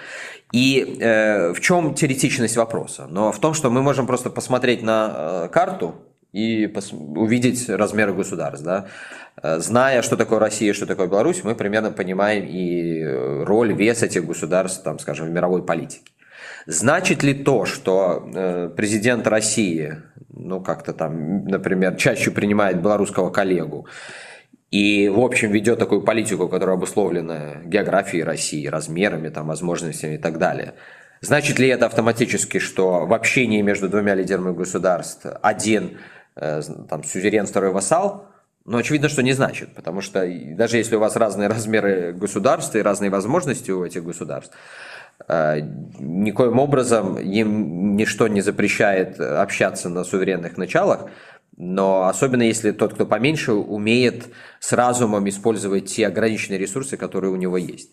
И 0.53 0.99
э, 1.01 1.53
в 1.53 1.61
чем 1.61 1.95
теоретичность 1.95 2.57
вопроса? 2.57 2.82
Но 3.09 3.33
в 3.33 3.39
том, 3.39 3.55
что 3.55 3.71
мы 3.71 3.83
можем 3.83 4.07
просто 4.07 4.31
посмотреть 4.31 4.83
на 4.83 5.15
э, 5.15 5.49
карту 5.49 5.95
и 6.33 6.67
увидеть 6.91 7.69
размеры 7.69 8.15
государств. 8.15 8.65
Да? 8.65 8.87
Э, 9.43 9.59
зная, 9.59 10.03
что 10.03 10.17
такое 10.17 10.39
Россия, 10.39 10.73
что 10.73 10.87
такое 10.87 11.07
Беларусь, 11.07 11.45
мы 11.45 11.55
примерно 11.55 11.91
понимаем 11.91 12.45
и 12.47 13.01
э, 13.01 13.45
роль, 13.45 13.73
вес 13.73 14.03
этих 14.03 14.25
государств, 14.25 14.83
там, 14.83 14.99
скажем, 14.99 15.27
в 15.27 15.31
мировой 15.31 15.65
политике. 15.65 16.11
Значит 16.67 17.23
ли 17.23 17.35
то, 17.35 17.65
что 17.65 18.71
президент 18.77 19.27
России, 19.27 19.97
ну 20.31 20.61
как-то 20.61 20.93
там, 20.93 21.45
например, 21.45 21.97
чаще 21.97 22.31
принимает 22.31 22.81
белорусского 22.81 23.31
коллегу 23.31 23.89
и, 24.73 25.11
в 25.11 25.21
общем, 25.21 25.53
ведет 25.53 25.79
такую 25.79 26.01
политику, 26.01 26.49
которая 26.49 26.77
обусловлена 26.77 27.57
географией 27.67 28.25
России, 28.25 28.67
размерами, 28.67 29.29
там, 29.29 29.47
возможностями 29.47 30.15
и 30.15 30.19
так 30.19 30.39
далее, 30.39 30.73
значит 31.23 31.59
ли 31.59 31.69
это 31.69 31.87
автоматически, 31.87 32.59
что 32.59 33.07
в 33.07 33.15
общении 33.15 33.63
между 33.63 33.89
двумя 33.89 34.15
лидерами 34.15 34.53
государств 34.55 35.27
один 35.41 35.99
э, 36.37 36.61
там, 36.91 37.03
сюзерен, 37.03 37.47
второй 37.47 37.73
вассал, 37.73 38.27
но 38.67 38.77
очевидно, 38.77 39.09
что 39.09 39.23
не 39.23 39.33
значит, 39.33 39.75
потому 39.75 40.03
что 40.03 40.29
даже 40.55 40.77
если 40.77 40.97
у 40.97 41.01
вас 41.01 41.17
разные 41.17 41.49
размеры 41.49 42.13
государства 42.13 42.79
и 42.79 42.83
разные 42.83 43.11
возможности 43.11 43.71
у 43.71 43.85
этих 43.85 44.05
государств, 44.05 44.55
Э, 45.29 45.61
никоим 45.99 46.59
образом 46.59 47.19
им 47.19 47.97
ничто 47.97 48.29
не 48.29 48.41
запрещает 48.41 49.21
общаться 49.21 49.89
на 49.89 50.05
суверенных 50.05 50.57
началах, 50.57 51.07
но 51.57 52.09
особенно 52.09 52.43
если 52.43 52.73
тот, 52.73 52.95
кто 52.95 53.07
поменьше, 53.07 53.53
умеет 53.53 54.27
с 54.59 54.73
разумом 54.73 55.29
использовать 55.29 55.87
те 55.87 56.07
ограниченные 56.07 56.59
ресурсы, 56.59 56.97
которые 56.97 57.31
у 57.31 57.37
него 57.37 57.57
есть. 57.57 57.91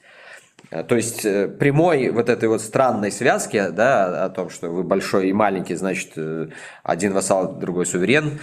Э, 0.71 0.83
то 0.83 0.95
есть 0.95 1.25
э, 1.25 1.47
прямой 1.47 2.09
вот 2.09 2.29
этой 2.29 2.49
вот 2.49 2.61
странной 2.61 3.11
связки, 3.11 3.69
да, 3.71 4.25
о 4.25 4.29
том, 4.29 4.49
что 4.49 4.69
вы 4.69 4.83
большой 4.83 5.29
и 5.29 5.33
маленький, 5.33 5.75
значит, 5.75 6.13
один 6.83 7.13
вассал, 7.13 7.55
другой 7.55 7.85
суверен, 7.85 8.39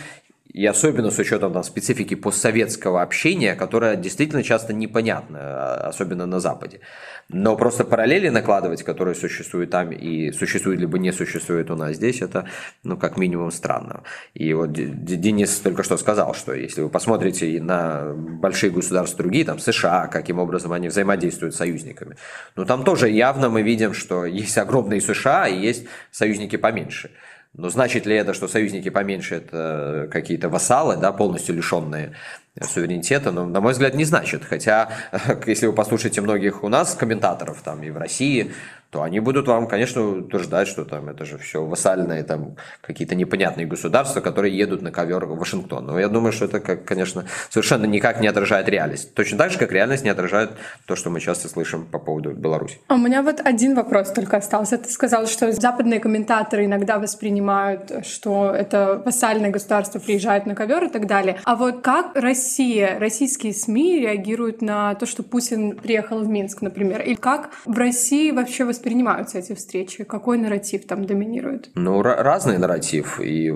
и 0.52 0.64
особенно 0.64 1.10
с 1.10 1.18
учетом 1.18 1.52
там, 1.52 1.62
специфики 1.62 2.14
постсоветского 2.14 3.02
общения, 3.02 3.54
которое 3.54 3.96
действительно 3.96 4.42
часто 4.42 4.72
непонятно, 4.72 5.74
особенно 5.74 6.26
на 6.26 6.40
Западе. 6.40 6.80
Но 7.28 7.56
просто 7.56 7.84
параллели 7.84 8.28
накладывать, 8.28 8.82
которые 8.82 9.14
существуют 9.14 9.70
там 9.70 9.90
и 9.90 10.30
существуют 10.32 10.80
либо 10.80 10.98
не 10.98 11.12
существуют 11.12 11.70
у 11.70 11.76
нас 11.76 11.96
здесь, 11.96 12.22
это, 12.22 12.48
ну, 12.84 12.96
как 12.96 13.16
минимум 13.16 13.50
странно. 13.50 14.04
И 14.34 14.52
вот 14.54 14.72
Денис 14.72 15.58
только 15.58 15.82
что 15.82 15.96
сказал, 15.96 16.34
что 16.34 16.54
если 16.54 16.82
вы 16.82 16.88
посмотрите 16.88 17.60
на 17.60 18.14
большие 18.14 18.70
государства 18.70 19.18
другие, 19.18 19.44
там 19.44 19.58
США, 19.58 20.06
каким 20.06 20.38
образом 20.38 20.72
они 20.72 20.88
взаимодействуют 20.88 21.54
с 21.54 21.58
союзниками, 21.58 22.16
ну, 22.54 22.64
там 22.64 22.84
тоже 22.84 23.10
явно 23.10 23.48
мы 23.48 23.62
видим, 23.62 23.92
что 23.92 24.24
есть 24.24 24.56
огромные 24.56 25.00
США 25.00 25.48
и 25.48 25.58
есть 25.58 25.86
союзники 26.12 26.56
поменьше. 26.56 27.10
Но 27.56 27.70
значит 27.70 28.04
ли 28.04 28.14
это, 28.14 28.34
что 28.34 28.48
союзники 28.48 28.90
поменьше 28.90 29.36
это 29.36 30.08
какие-то 30.12 30.50
вассалы, 30.50 30.98
да, 30.98 31.10
полностью 31.12 31.54
лишенные 31.54 32.12
суверенитета, 32.60 33.32
но, 33.32 33.46
на 33.46 33.60
мой 33.60 33.72
взгляд, 33.72 33.94
не 33.94 34.04
значит. 34.04 34.44
Хотя, 34.44 34.90
если 35.46 35.66
вы 35.66 35.72
послушаете 35.72 36.20
многих 36.20 36.62
у 36.64 36.68
нас 36.68 36.94
комментаторов, 36.94 37.62
там 37.62 37.82
и 37.82 37.90
в 37.90 37.96
России, 37.96 38.52
то 38.90 39.02
они 39.02 39.20
будут 39.20 39.48
вам, 39.48 39.66
конечно, 39.66 40.02
утверждать, 40.18 40.68
что 40.68 40.84
там 40.84 41.08
это 41.08 41.24
же 41.24 41.38
все 41.38 41.64
вассальные 41.64 42.22
там 42.22 42.56
какие-то 42.80 43.14
непонятные 43.14 43.66
государства, 43.66 44.20
которые 44.20 44.56
едут 44.56 44.82
на 44.82 44.90
ковер 44.90 45.26
в 45.26 45.36
Вашингтон. 45.36 45.86
Но 45.86 45.98
я 45.98 46.08
думаю, 46.08 46.32
что 46.32 46.44
это, 46.44 46.60
как, 46.60 46.84
конечно, 46.84 47.24
совершенно 47.50 47.86
никак 47.86 48.20
не 48.20 48.28
отражает 48.28 48.68
реальность. 48.68 49.14
Точно 49.14 49.38
так 49.38 49.50
же, 49.50 49.58
как 49.58 49.72
реальность 49.72 50.04
не 50.04 50.10
отражает 50.10 50.50
то, 50.86 50.96
что 50.96 51.10
мы 51.10 51.20
часто 51.20 51.48
слышим 51.48 51.86
по 51.86 51.98
поводу 51.98 52.32
Беларуси. 52.32 52.78
А 52.88 52.94
у 52.94 52.98
меня 52.98 53.22
вот 53.22 53.40
один 53.44 53.74
вопрос 53.74 54.12
только 54.12 54.36
остался. 54.36 54.78
Ты 54.78 54.90
сказал, 54.90 55.26
что 55.26 55.52
западные 55.52 56.00
комментаторы 56.00 56.64
иногда 56.64 56.98
воспринимают, 56.98 58.06
что 58.06 58.50
это 58.50 59.02
вассальное 59.04 59.50
государство 59.50 59.98
приезжает 59.98 60.46
на 60.46 60.54
ковер 60.54 60.84
и 60.84 60.88
так 60.88 61.06
далее. 61.06 61.40
А 61.44 61.56
вот 61.56 61.82
как 61.82 62.14
Россия 62.14 62.98
российские 62.98 63.52
СМИ 63.52 64.00
реагируют 64.00 64.62
на 64.62 64.94
то, 64.94 65.06
что 65.06 65.22
Путин 65.22 65.76
приехал 65.76 66.20
в 66.20 66.28
Минск, 66.28 66.62
например? 66.62 67.02
И 67.02 67.14
как 67.14 67.50
в 67.64 67.76
России 67.78 68.30
вообще 68.30 68.64
воспринимаются 68.76 69.38
эти 69.38 69.54
встречи? 69.54 70.04
Какой 70.04 70.38
нарратив 70.38 70.86
там 70.86 71.06
доминирует? 71.06 71.70
Ну, 71.74 72.02
разный 72.02 72.58
нарратив. 72.58 73.20
И, 73.20 73.52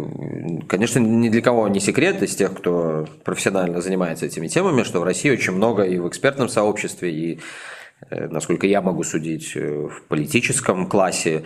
конечно, 0.68 0.98
ни 0.98 1.28
для 1.28 1.42
кого 1.42 1.68
не 1.68 1.80
секрет 1.80 2.22
из 2.22 2.35
тех, 2.35 2.54
кто 2.54 3.06
профессионально 3.24 3.80
занимается 3.80 4.26
этими 4.26 4.48
темами, 4.48 4.83
что 4.83 5.00
в 5.00 5.04
России 5.04 5.30
очень 5.30 5.52
много 5.52 5.83
и 5.83 5.98
в 5.98 6.09
экспертном 6.09 6.48
сообществе, 6.48 7.12
и, 7.12 7.40
э, 8.11 8.28
насколько 8.28 8.66
я 8.66 8.80
могу 8.80 9.02
судить, 9.02 9.52
э, 9.54 9.88
в 9.88 10.02
политическом 10.09 10.88
классе 10.88 11.44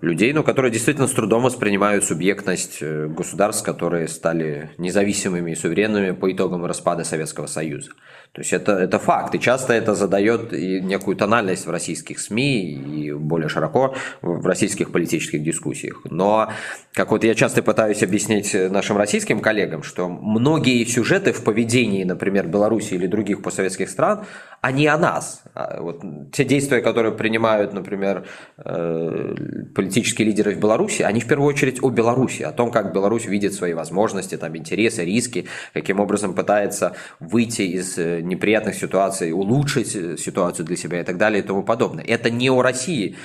людей, 0.00 0.32
но 0.32 0.42
которые 0.42 0.72
действительно 0.72 1.06
с 1.06 1.12
трудом 1.12 1.42
воспринимают 1.42 2.04
субъектность 2.04 2.78
э, 2.80 3.08
государств, 3.08 3.64
которые 3.64 4.08
стали 4.08 4.70
независимыми 4.78 5.50
и 5.50 5.54
суверенными 5.54 6.12
по 6.12 6.32
итогам 6.32 6.64
распада 6.64 7.04
Советского 7.04 7.46
Союза. 7.46 7.90
То 8.32 8.40
есть 8.40 8.54
это, 8.54 8.72
это 8.72 8.98
факт, 8.98 9.34
и 9.34 9.38
часто 9.38 9.74
это 9.74 9.94
задает 9.94 10.54
и 10.54 10.80
некую 10.80 11.16
тональность 11.16 11.66
в 11.66 11.70
российских 11.70 12.18
СМИ 12.18 12.62
и 12.62 13.12
более 13.12 13.50
широко 13.50 13.94
в 14.22 14.46
российских 14.46 14.90
политических 14.90 15.42
дискуссиях. 15.42 16.00
Но, 16.04 16.50
как 16.94 17.10
вот 17.10 17.24
я 17.24 17.34
часто 17.34 17.62
пытаюсь 17.62 18.02
объяснить 18.02 18.54
нашим 18.54 18.96
российским 18.96 19.40
коллегам, 19.40 19.82
что 19.82 20.08
многие 20.08 20.82
сюжеты 20.86 21.34
в 21.34 21.44
поведении, 21.44 22.04
например, 22.04 22.46
Беларуси 22.46 22.94
или 22.94 23.06
других 23.06 23.42
постсоветских 23.42 23.90
стран, 23.90 24.24
они 24.62 24.86
о 24.86 24.96
нас. 24.96 25.42
А 25.54 25.80
вот 25.82 26.02
те 26.32 26.44
действия, 26.44 26.80
которые 26.80 27.12
принимают, 27.12 27.72
например, 27.72 28.24
э, 28.58 29.34
политические 29.74 30.28
лидеры 30.28 30.54
в 30.54 30.60
Беларуси, 30.60 31.02
они 31.02 31.20
в 31.20 31.26
первую 31.26 31.48
очередь 31.48 31.82
о 31.82 31.90
Беларуси, 31.90 32.44
о 32.44 32.52
том, 32.52 32.70
как 32.70 32.94
Беларусь 32.94 33.26
видит 33.26 33.54
свои 33.54 33.74
возможности, 33.74 34.36
там, 34.36 34.56
интересы, 34.56 35.04
риски, 35.04 35.48
каким 35.74 35.98
образом 35.98 36.32
пытается 36.34 36.92
выйти 37.18 37.62
из 37.62 37.98
э, 37.98 38.20
неприятных 38.20 38.76
ситуаций, 38.76 39.32
улучшить 39.32 39.96
э, 39.96 40.16
ситуацию 40.16 40.64
для 40.64 40.76
себя 40.76 41.00
и 41.00 41.04
так 41.04 41.18
далее 41.18 41.42
и 41.42 41.46
тому 41.46 41.64
подобное. 41.64 42.04
Это 42.04 42.30
не 42.30 42.48
о 42.48 42.62
России. 42.62 43.16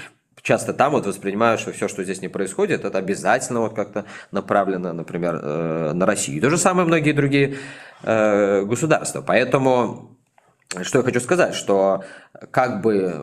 Часто 0.42 0.74
там 0.74 0.94
вот 0.94 1.06
воспринимают, 1.06 1.62
что 1.62 1.72
все, 1.72 1.88
что 1.88 2.04
здесь 2.04 2.22
не 2.24 2.30
происходит, 2.30 2.84
это 2.84 2.98
обязательно 2.98 3.60
вот 3.60 3.76
как-то 3.76 4.06
направлено, 4.32 4.92
например, 4.92 5.94
на 5.94 6.06
Россию. 6.06 6.38
И 6.38 6.42
то 6.42 6.50
же 6.50 6.58
самое 6.58 6.88
многие 6.88 7.12
другие 7.12 7.58
государства. 8.02 9.22
Поэтому 9.22 10.17
что 10.82 11.00
я 11.00 11.04
хочу 11.04 11.20
сказать, 11.20 11.56
что 11.56 12.04
как 12.52 12.82
бы 12.82 13.14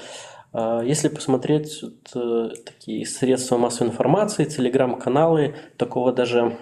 А, 0.53 0.83
если 0.83 1.07
посмотреть 1.07 1.81
вот, 1.81 2.15
э, 2.15 2.49
такие 2.63 3.03
средства 3.07 3.57
массовой 3.57 3.89
информации, 3.89 4.45
телеграм-каналы, 4.45 5.55
такого 5.77 6.13
даже, 6.13 6.55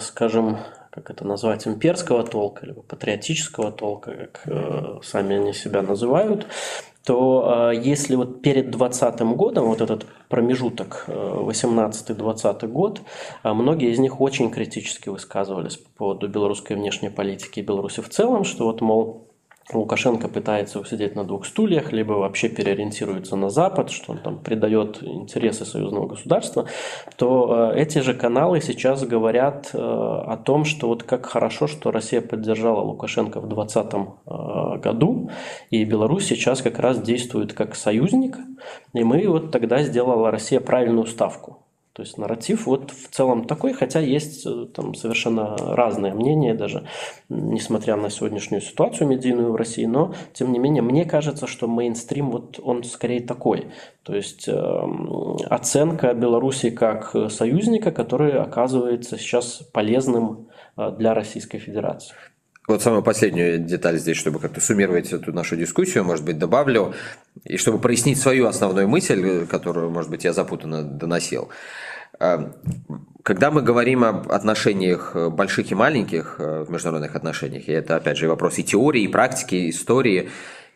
скажем, 0.00 0.56
как 0.98 1.10
это 1.10 1.24
назвать, 1.24 1.66
имперского 1.66 2.24
толка, 2.24 2.66
либо 2.66 2.82
патриотического 2.82 3.70
толка, 3.70 4.10
как 4.10 4.42
э, 4.46 5.00
сами 5.02 5.36
они 5.36 5.52
себя 5.52 5.82
называют, 5.82 6.46
то 7.04 7.70
э, 7.72 7.80
если 7.82 8.16
вот 8.16 8.42
перед 8.42 8.70
2020 8.70 9.20
годом, 9.36 9.66
вот 9.66 9.80
этот 9.80 10.06
промежуток, 10.28 11.04
э, 11.06 11.12
18-20 11.12 12.66
год, 12.66 13.00
э, 13.44 13.52
многие 13.52 13.92
из 13.92 13.98
них 13.98 14.20
очень 14.20 14.50
критически 14.50 15.08
высказывались 15.08 15.76
по 15.76 15.90
поводу 15.96 16.28
белорусской 16.28 16.76
внешней 16.76 17.10
политики 17.10 17.60
и 17.60 17.62
Беларуси 17.62 18.02
в 18.02 18.08
целом, 18.08 18.44
что 18.44 18.64
вот, 18.64 18.80
мол, 18.80 19.27
Лукашенко 19.72 20.28
пытается 20.28 20.80
усидеть 20.80 21.14
на 21.14 21.24
двух 21.24 21.44
стульях, 21.44 21.92
либо 21.92 22.12
вообще 22.12 22.48
переориентируется 22.48 23.36
на 23.36 23.50
Запад, 23.50 23.90
что 23.90 24.12
он 24.12 24.18
там 24.18 24.38
предает 24.38 25.02
интересы 25.02 25.66
союзного 25.66 26.06
государства, 26.06 26.66
то 27.16 27.72
э, 27.74 27.80
эти 27.80 27.98
же 27.98 28.14
каналы 28.14 28.62
сейчас 28.62 29.04
говорят 29.04 29.70
э, 29.74 29.78
о 29.78 30.36
том, 30.42 30.64
что 30.64 30.88
вот 30.88 31.02
как 31.02 31.26
хорошо, 31.26 31.66
что 31.66 31.90
Россия 31.90 32.22
поддержала 32.22 32.80
Лукашенко 32.80 33.40
в 33.40 33.48
2020 33.48 33.94
э, 33.94 34.78
году, 34.78 35.30
и 35.70 35.84
Беларусь 35.84 36.26
сейчас 36.26 36.62
как 36.62 36.78
раз 36.78 37.00
действует 37.00 37.52
как 37.52 37.74
союзник, 37.74 38.38
и 38.94 39.04
мы 39.04 39.28
вот 39.28 39.50
тогда 39.50 39.82
сделала 39.82 40.30
Россия 40.30 40.60
правильную 40.60 41.06
ставку. 41.06 41.67
То 41.98 42.02
есть 42.02 42.16
нарратив 42.16 42.66
вот 42.66 42.92
в 42.92 43.08
целом 43.10 43.44
такой, 43.44 43.72
хотя 43.72 43.98
есть 43.98 44.46
э, 44.46 44.66
там 44.72 44.94
совершенно 44.94 45.56
разные 45.56 46.14
мнения 46.14 46.54
даже, 46.54 46.86
несмотря 47.28 47.96
на 47.96 48.08
сегодняшнюю 48.08 48.60
ситуацию 48.60 49.08
медийную 49.08 49.50
в 49.50 49.56
России, 49.56 49.84
но 49.84 50.14
тем 50.32 50.52
не 50.52 50.60
менее 50.60 50.80
мне 50.80 51.04
кажется, 51.04 51.48
что 51.48 51.66
мейнстрим 51.66 52.30
вот 52.30 52.60
он 52.62 52.84
скорее 52.84 53.20
такой. 53.20 53.72
То 54.04 54.14
есть 54.14 54.46
э, 54.46 54.52
оценка 55.50 56.14
Беларуси 56.14 56.70
как 56.70 57.16
союзника, 57.30 57.90
который 57.90 58.40
оказывается 58.40 59.18
сейчас 59.18 59.64
полезным 59.72 60.50
э, 60.76 60.92
для 60.96 61.14
Российской 61.14 61.58
Федерации. 61.58 62.14
Вот 62.68 62.82
самую 62.82 63.02
последнюю 63.02 63.58
деталь 63.58 63.98
здесь, 63.98 64.18
чтобы 64.18 64.40
как-то 64.40 64.60
суммировать 64.60 65.10
эту 65.10 65.32
нашу 65.32 65.56
дискуссию, 65.56 66.04
может 66.04 66.22
быть, 66.22 66.38
добавлю, 66.38 66.92
и 67.44 67.56
чтобы 67.56 67.78
прояснить 67.78 68.20
свою 68.20 68.46
основную 68.46 68.86
мысль, 68.86 69.46
которую, 69.46 69.88
может 69.88 70.10
быть, 70.10 70.24
я 70.24 70.34
запутанно 70.34 70.82
доносил. 70.82 71.48
Эм, 72.20 72.54
когда 73.22 73.50
мы 73.50 73.62
говорим 73.62 74.04
об 74.04 74.32
отношениях 74.32 75.12
э, 75.14 75.28
больших 75.28 75.70
и 75.70 75.74
маленьких 75.74 76.36
э, 76.38 76.64
в 76.66 76.70
международных 76.70 77.14
отношениях, 77.14 77.68
и 77.68 77.72
это, 77.72 77.96
опять 77.96 78.16
же, 78.16 78.28
вопрос 78.28 78.58
и 78.58 78.64
теории, 78.64 79.02
и 79.02 79.08
практики, 79.08 79.54
и 79.54 79.70
истории, 79.70 80.30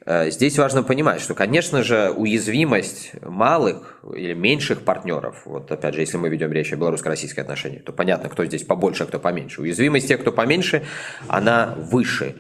э, 0.07 0.31
здесь 0.31 0.57
важно 0.59 0.85
понимать, 0.85 1.21
что, 1.21 1.35
конечно 1.35 1.83
же, 1.83 2.11
уязвимость 2.11 3.13
малых 3.23 4.01
или 4.15 4.35
меньших 4.35 4.83
партнеров, 4.83 5.43
вот 5.47 5.73
опять 5.73 5.95
же, 5.95 6.01
если 6.01 6.17
мы 6.17 6.29
ведем 6.29 6.53
речь 6.53 6.73
о 6.73 6.77
белорусско-российских 6.77 7.43
отношениях, 7.43 7.85
то 7.85 7.93
понятно, 7.93 8.29
кто 8.29 8.45
здесь 8.45 8.63
побольше, 8.63 9.05
а 9.05 9.07
кто 9.07 9.19
поменьше. 9.19 9.63
Уязвимость 9.63 10.07
тех, 10.07 10.21
кто 10.21 10.31
поменьше, 10.31 10.85
она 11.27 11.75
выше. 11.77 12.37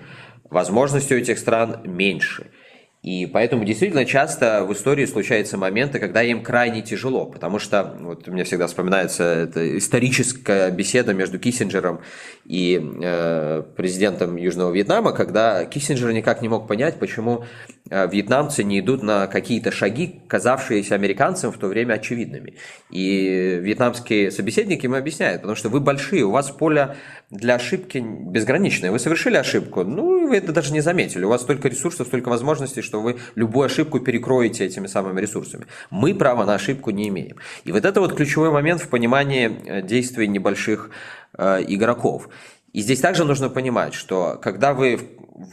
Возможности 0.48 1.14
у 1.14 1.16
этих 1.16 1.38
стран 1.38 1.80
меньше– 1.84 2.46
и 3.02 3.26
поэтому 3.26 3.64
действительно 3.64 4.04
часто 4.04 4.64
в 4.64 4.72
истории 4.72 5.06
случаются 5.06 5.58
моменты, 5.58 5.98
когда 5.98 6.22
им 6.22 6.40
крайне 6.40 6.82
тяжело, 6.82 7.26
потому 7.26 7.58
что 7.58 7.96
вот 7.98 8.28
меня 8.28 8.44
всегда 8.44 8.68
вспоминается 8.68 9.24
эта 9.24 9.76
историческая 9.76 10.70
беседа 10.70 11.12
между 11.12 11.40
Киссинджером 11.40 12.00
и 12.44 12.80
э, 13.02 13.64
президентом 13.76 14.36
Южного 14.36 14.72
Вьетнама, 14.72 15.12
когда 15.12 15.64
Киссинджер 15.64 16.12
никак 16.12 16.42
не 16.42 16.48
мог 16.48 16.68
понять, 16.68 17.00
почему 17.00 17.44
э, 17.90 18.08
вьетнамцы 18.08 18.62
не 18.62 18.78
идут 18.78 19.02
на 19.02 19.26
какие-то 19.26 19.72
шаги, 19.72 20.20
казавшиеся 20.28 20.94
американцам 20.94 21.50
в 21.50 21.58
то 21.58 21.66
время 21.66 21.94
очевидными. 21.94 22.54
И 22.90 23.58
вьетнамские 23.60 24.30
собеседники 24.30 24.86
ему 24.86 24.94
объясняют, 24.94 25.42
потому 25.42 25.56
что 25.56 25.70
вы 25.70 25.80
большие, 25.80 26.22
у 26.22 26.30
вас 26.30 26.52
поле 26.52 26.94
для 27.30 27.56
ошибки 27.56 27.98
безграничное. 27.98 28.92
Вы 28.92 29.00
совершили 29.00 29.36
ошибку, 29.36 29.82
ну, 29.82 30.21
вы 30.32 30.38
это 30.38 30.52
даже 30.52 30.72
не 30.72 30.80
заметили. 30.80 31.24
У 31.24 31.28
вас 31.28 31.42
столько 31.42 31.68
ресурсов, 31.68 32.06
столько 32.06 32.30
возможностей, 32.30 32.80
что 32.80 33.02
вы 33.02 33.18
любую 33.34 33.66
ошибку 33.66 34.00
перекроете 34.00 34.64
этими 34.64 34.86
самыми 34.86 35.20
ресурсами. 35.20 35.66
Мы 35.90 36.14
права 36.14 36.46
на 36.46 36.54
ошибку 36.54 36.90
не 36.90 37.08
имеем. 37.08 37.36
И 37.64 37.72
вот 37.72 37.84
это 37.84 38.00
вот 38.00 38.14
ключевой 38.16 38.50
момент 38.50 38.80
в 38.80 38.88
понимании 38.88 39.50
э, 39.66 39.82
действий 39.82 40.26
небольших 40.28 40.90
э, 41.36 41.64
игроков. 41.68 42.30
И 42.72 42.80
здесь 42.80 43.00
также 43.00 43.24
нужно 43.24 43.50
понимать, 43.50 43.92
что 43.94 44.38
когда 44.40 44.72
вы 44.72 44.98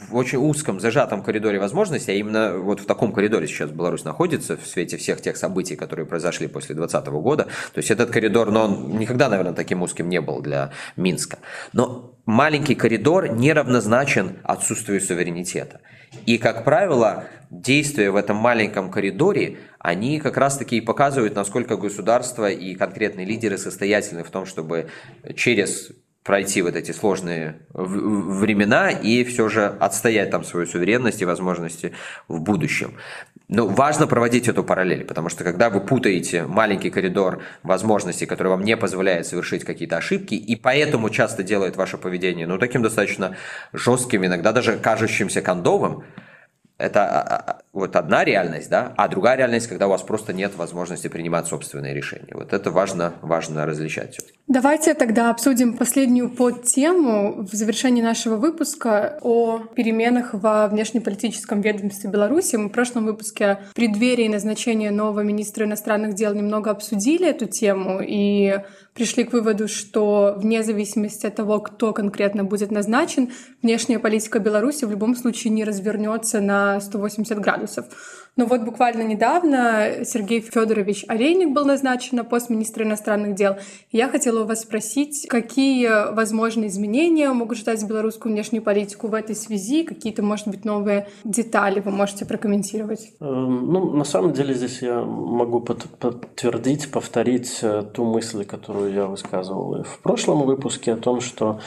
в 0.08 0.14
очень 0.14 0.38
узком, 0.38 0.80
зажатом 0.80 1.22
коридоре 1.22 1.58
возможностей, 1.58 2.12
а 2.12 2.14
именно 2.14 2.58
вот 2.58 2.80
в 2.80 2.86
таком 2.86 3.12
коридоре 3.12 3.46
сейчас 3.46 3.70
Беларусь 3.70 4.04
находится 4.04 4.56
в 4.56 4.66
свете 4.66 4.96
всех 4.96 5.20
тех 5.20 5.36
событий, 5.36 5.76
которые 5.76 6.06
произошли 6.06 6.48
после 6.48 6.74
2020 6.74 7.12
года. 7.22 7.44
То 7.44 7.78
есть 7.78 7.90
этот 7.90 8.10
коридор, 8.10 8.50
но 8.50 8.64
он 8.64 8.98
никогда, 8.98 9.28
наверное, 9.28 9.52
таким 9.52 9.82
узким 9.82 10.08
не 10.08 10.20
был 10.20 10.40
для 10.40 10.70
Минска. 10.96 11.38
Но 11.72 12.14
маленький 12.26 12.74
коридор 12.74 13.28
неравнозначен 13.28 14.38
отсутствию 14.44 15.00
суверенитета. 15.00 15.80
И, 16.26 16.38
как 16.38 16.64
правило, 16.64 17.24
действия 17.50 18.10
в 18.10 18.16
этом 18.16 18.36
маленьком 18.36 18.90
коридоре, 18.90 19.58
они 19.78 20.20
как 20.20 20.36
раз-таки 20.36 20.76
и 20.76 20.80
показывают, 20.80 21.34
насколько 21.34 21.76
государство 21.76 22.50
и 22.50 22.74
конкретные 22.74 23.26
лидеры 23.26 23.58
состоятельны 23.58 24.24
в 24.24 24.30
том, 24.30 24.44
чтобы 24.44 24.88
через 25.36 25.92
пройти 26.22 26.60
вот 26.62 26.76
эти 26.76 26.92
сложные 26.92 27.60
времена 27.72 28.90
и 28.90 29.24
все 29.24 29.48
же 29.48 29.66
отстоять 29.66 30.30
там 30.30 30.44
свою 30.44 30.66
суверенность 30.66 31.22
и 31.22 31.24
возможности 31.24 31.92
в 32.28 32.40
будущем. 32.40 32.94
Но 33.48 33.66
важно 33.66 34.06
проводить 34.06 34.46
эту 34.46 34.62
параллель, 34.62 35.04
потому 35.04 35.28
что 35.28 35.42
когда 35.44 35.70
вы 35.70 35.80
путаете 35.80 36.44
маленький 36.44 36.90
коридор 36.90 37.42
возможностей, 37.62 38.26
который 38.26 38.48
вам 38.48 38.62
не 38.62 38.76
позволяет 38.76 39.26
совершить 39.26 39.64
какие-то 39.64 39.96
ошибки, 39.96 40.34
и 40.34 40.56
поэтому 40.56 41.10
часто 41.10 41.42
делает 41.42 41.76
ваше 41.76 41.98
поведение, 41.98 42.46
ну, 42.46 42.58
таким 42.58 42.82
достаточно 42.82 43.36
жестким, 43.72 44.24
иногда 44.24 44.52
даже 44.52 44.76
кажущимся 44.76 45.42
кондовым, 45.42 46.04
это 46.80 47.04
а, 47.04 47.20
а, 47.20 47.36
а, 47.36 47.62
вот 47.72 47.94
одна 47.94 48.24
реальность, 48.24 48.70
да, 48.70 48.94
а 48.96 49.06
другая 49.08 49.36
реальность, 49.36 49.66
когда 49.66 49.86
у 49.86 49.90
вас 49.90 50.02
просто 50.02 50.32
нет 50.32 50.56
возможности 50.56 51.08
принимать 51.08 51.46
собственные 51.46 51.92
решения. 51.92 52.32
Вот 52.32 52.54
это 52.54 52.70
важно, 52.70 53.14
важно 53.20 53.66
различать. 53.66 54.18
Давайте 54.50 54.94
тогда 54.94 55.30
обсудим 55.30 55.76
последнюю 55.76 56.28
подтему 56.28 57.46
в 57.48 57.54
завершении 57.54 58.02
нашего 58.02 58.34
выпуска 58.34 59.16
о 59.22 59.60
переменах 59.76 60.34
во 60.34 60.66
внешнеполитическом 60.66 61.60
ведомстве 61.60 62.10
Беларуси. 62.10 62.56
Мы 62.56 62.68
в 62.68 62.72
прошлом 62.72 63.06
выпуске 63.06 63.60
в 63.70 63.74
преддверии 63.74 64.26
назначения 64.26 64.90
нового 64.90 65.20
министра 65.20 65.66
иностранных 65.66 66.16
дел 66.16 66.34
немного 66.34 66.72
обсудили 66.72 67.28
эту 67.28 67.46
тему 67.46 68.00
и 68.04 68.56
пришли 68.92 69.22
к 69.22 69.32
выводу, 69.32 69.68
что 69.68 70.34
вне 70.36 70.64
зависимости 70.64 71.26
от 71.26 71.36
того, 71.36 71.60
кто 71.60 71.92
конкретно 71.92 72.42
будет 72.42 72.72
назначен, 72.72 73.30
внешняя 73.62 74.00
политика 74.00 74.40
Беларуси 74.40 74.84
в 74.84 74.90
любом 74.90 75.14
случае 75.14 75.52
не 75.52 75.62
развернется 75.62 76.40
на 76.40 76.80
180 76.80 77.38
градусов. 77.38 77.86
Но 78.36 78.46
вот 78.46 78.62
буквально 78.62 79.02
недавно 79.02 80.04
Сергей 80.04 80.40
Федорович 80.40 81.04
Олейник 81.08 81.50
был 81.50 81.64
назначен 81.64 82.16
на 82.16 82.24
пост 82.24 82.48
министра 82.48 82.84
иностранных 82.84 83.34
дел. 83.34 83.56
Я 83.90 84.08
хотела 84.08 84.39
у 84.42 84.46
вас 84.46 84.62
спросить, 84.62 85.26
какие 85.28 86.12
возможные 86.14 86.68
изменения 86.68 87.32
могут 87.32 87.58
ждать 87.58 87.82
белорусскую 87.84 88.32
внешнюю 88.32 88.62
политику 88.62 89.08
в 89.08 89.14
этой 89.14 89.34
связи, 89.34 89.84
какие-то, 89.84 90.22
может 90.22 90.48
быть, 90.48 90.64
новые 90.64 91.08
детали 91.24 91.80
вы 91.80 91.90
можете 91.90 92.24
прокомментировать? 92.24 93.12
Эм, 93.20 93.72
ну, 93.72 93.90
на 93.92 94.04
самом 94.04 94.32
деле 94.32 94.54
здесь 94.54 94.82
я 94.82 95.00
могу 95.00 95.60
подтвердить, 95.60 96.90
повторить 96.90 97.58
э, 97.62 97.84
ту 97.92 98.04
мысль, 98.04 98.44
которую 98.44 98.92
я 98.92 99.06
высказывал 99.06 99.82
в 99.82 99.98
прошлом 100.00 100.44
выпуске 100.44 100.92
о 100.92 100.96
том, 100.96 101.20
что 101.20 101.60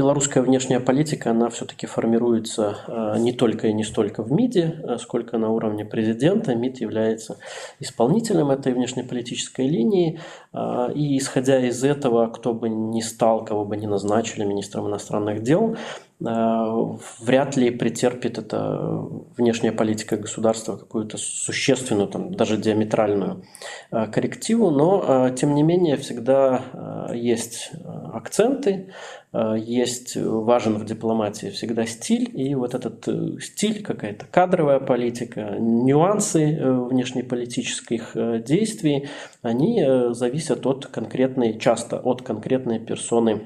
белорусская 0.00 0.42
внешняя 0.42 0.80
политика, 0.80 1.30
она 1.30 1.48
все-таки 1.50 1.86
формируется 1.86 2.78
а, 2.86 3.18
не 3.18 3.32
только 3.32 3.68
и 3.68 3.72
не 3.72 3.84
столько 3.84 4.22
в 4.22 4.32
МИДе, 4.32 4.82
а 4.86 4.98
сколько 4.98 5.38
на 5.38 5.50
уровне 5.50 5.84
президента. 5.84 6.54
МИД 6.54 6.80
является 6.80 7.36
исполнителем 7.78 8.50
этой 8.50 8.72
внешнеполитической 8.72 9.68
линии. 9.68 10.20
А, 10.52 10.90
и 10.94 11.16
исходя 11.18 11.60
из 11.60 11.84
этого, 11.84 12.26
кто 12.28 12.54
бы 12.54 12.68
ни 12.68 13.00
стал, 13.00 13.44
кого 13.44 13.64
бы 13.64 13.76
ни 13.76 13.86
назначили 13.86 14.44
министром 14.44 14.88
иностранных 14.88 15.42
дел, 15.42 15.76
Э, 15.76 16.09
вряд 16.20 17.56
ли 17.56 17.70
претерпит 17.70 18.36
эта 18.36 19.06
внешняя 19.38 19.72
политика 19.72 20.18
государства 20.18 20.76
какую-то 20.76 21.16
существенную, 21.16 22.08
там, 22.08 22.34
даже 22.34 22.58
диаметральную 22.58 23.44
э, 23.90 24.06
коррективу, 24.06 24.70
но 24.70 25.28
э, 25.28 25.34
тем 25.34 25.54
не 25.54 25.62
менее 25.62 25.96
всегда 25.96 27.10
есть 27.14 27.72
акценты, 28.12 28.92
есть 29.32 30.16
важен 30.16 30.76
в 30.76 30.84
дипломатии 30.84 31.50
всегда 31.50 31.86
стиль, 31.86 32.28
и 32.34 32.54
вот 32.54 32.74
этот 32.74 33.08
стиль, 33.40 33.82
какая-то 33.82 34.26
кадровая 34.26 34.80
политика, 34.80 35.56
нюансы 35.58 36.58
внешнеполитических 36.60 38.42
действий, 38.44 39.08
они 39.42 39.84
зависят 40.10 40.66
от 40.66 40.86
конкретной, 40.86 41.58
часто 41.58 41.98
от 41.98 42.22
конкретной 42.22 42.80
персоны 42.80 43.42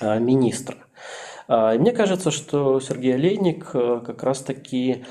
министра. 0.00 0.76
А, 1.48 1.74
мне 1.74 1.92
кажется, 1.92 2.30
что 2.30 2.78
Сергей 2.78 3.14
Олейник 3.14 3.70
э, 3.72 4.02
как 4.04 4.22
раз-таки 4.22 5.04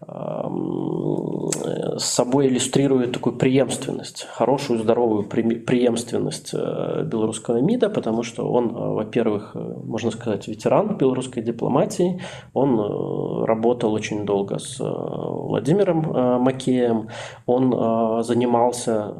с 0.00 2.04
собой 2.04 2.46
иллюстрирует 2.46 3.12
такую 3.12 3.36
преемственность, 3.36 4.26
хорошую, 4.30 4.78
здоровую 4.78 5.24
преемственность 5.24 6.54
э, 6.54 7.02
белорусского 7.04 7.60
МИДа, 7.60 7.90
потому 7.90 8.22
что 8.22 8.48
он, 8.48 8.70
э, 8.70 8.78
во-первых, 8.78 9.54
можно 9.54 10.12
сказать, 10.12 10.46
ветеран 10.46 10.96
белорусской 10.96 11.42
дипломатии, 11.42 12.22
он 12.54 13.44
работал 13.44 13.92
очень 13.92 14.24
долго 14.24 14.58
с 14.58 14.78
Владимиром 14.78 16.42
Макеем, 16.42 17.08
он 17.46 18.22
занимался 18.22 19.14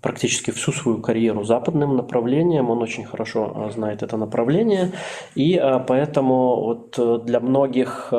практически 0.00 0.52
всю 0.52 0.72
свою 0.72 1.00
карьеру 1.00 1.42
западным 1.42 1.96
направлением, 1.96 2.70
он 2.70 2.82
очень 2.82 3.04
хорошо 3.04 3.70
знает 3.74 4.02
это 4.02 4.16
направление, 4.16 4.92
и 5.34 5.60
поэтому 5.86 6.62
вот 6.62 6.98
э, 6.98 7.18
для 7.24 7.40
многих 7.40 8.12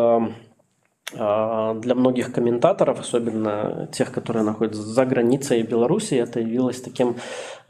для 1.16 1.96
многих 1.96 2.34
комментаторов, 2.34 3.00
особенно 3.00 3.88
тех, 3.92 4.12
которые 4.12 4.44
находятся 4.44 4.82
за 4.82 5.06
границей 5.06 5.62
Беларуси, 5.62 6.16
это 6.16 6.40
явилось 6.40 6.82
таким 6.82 7.10
а, 7.10 7.63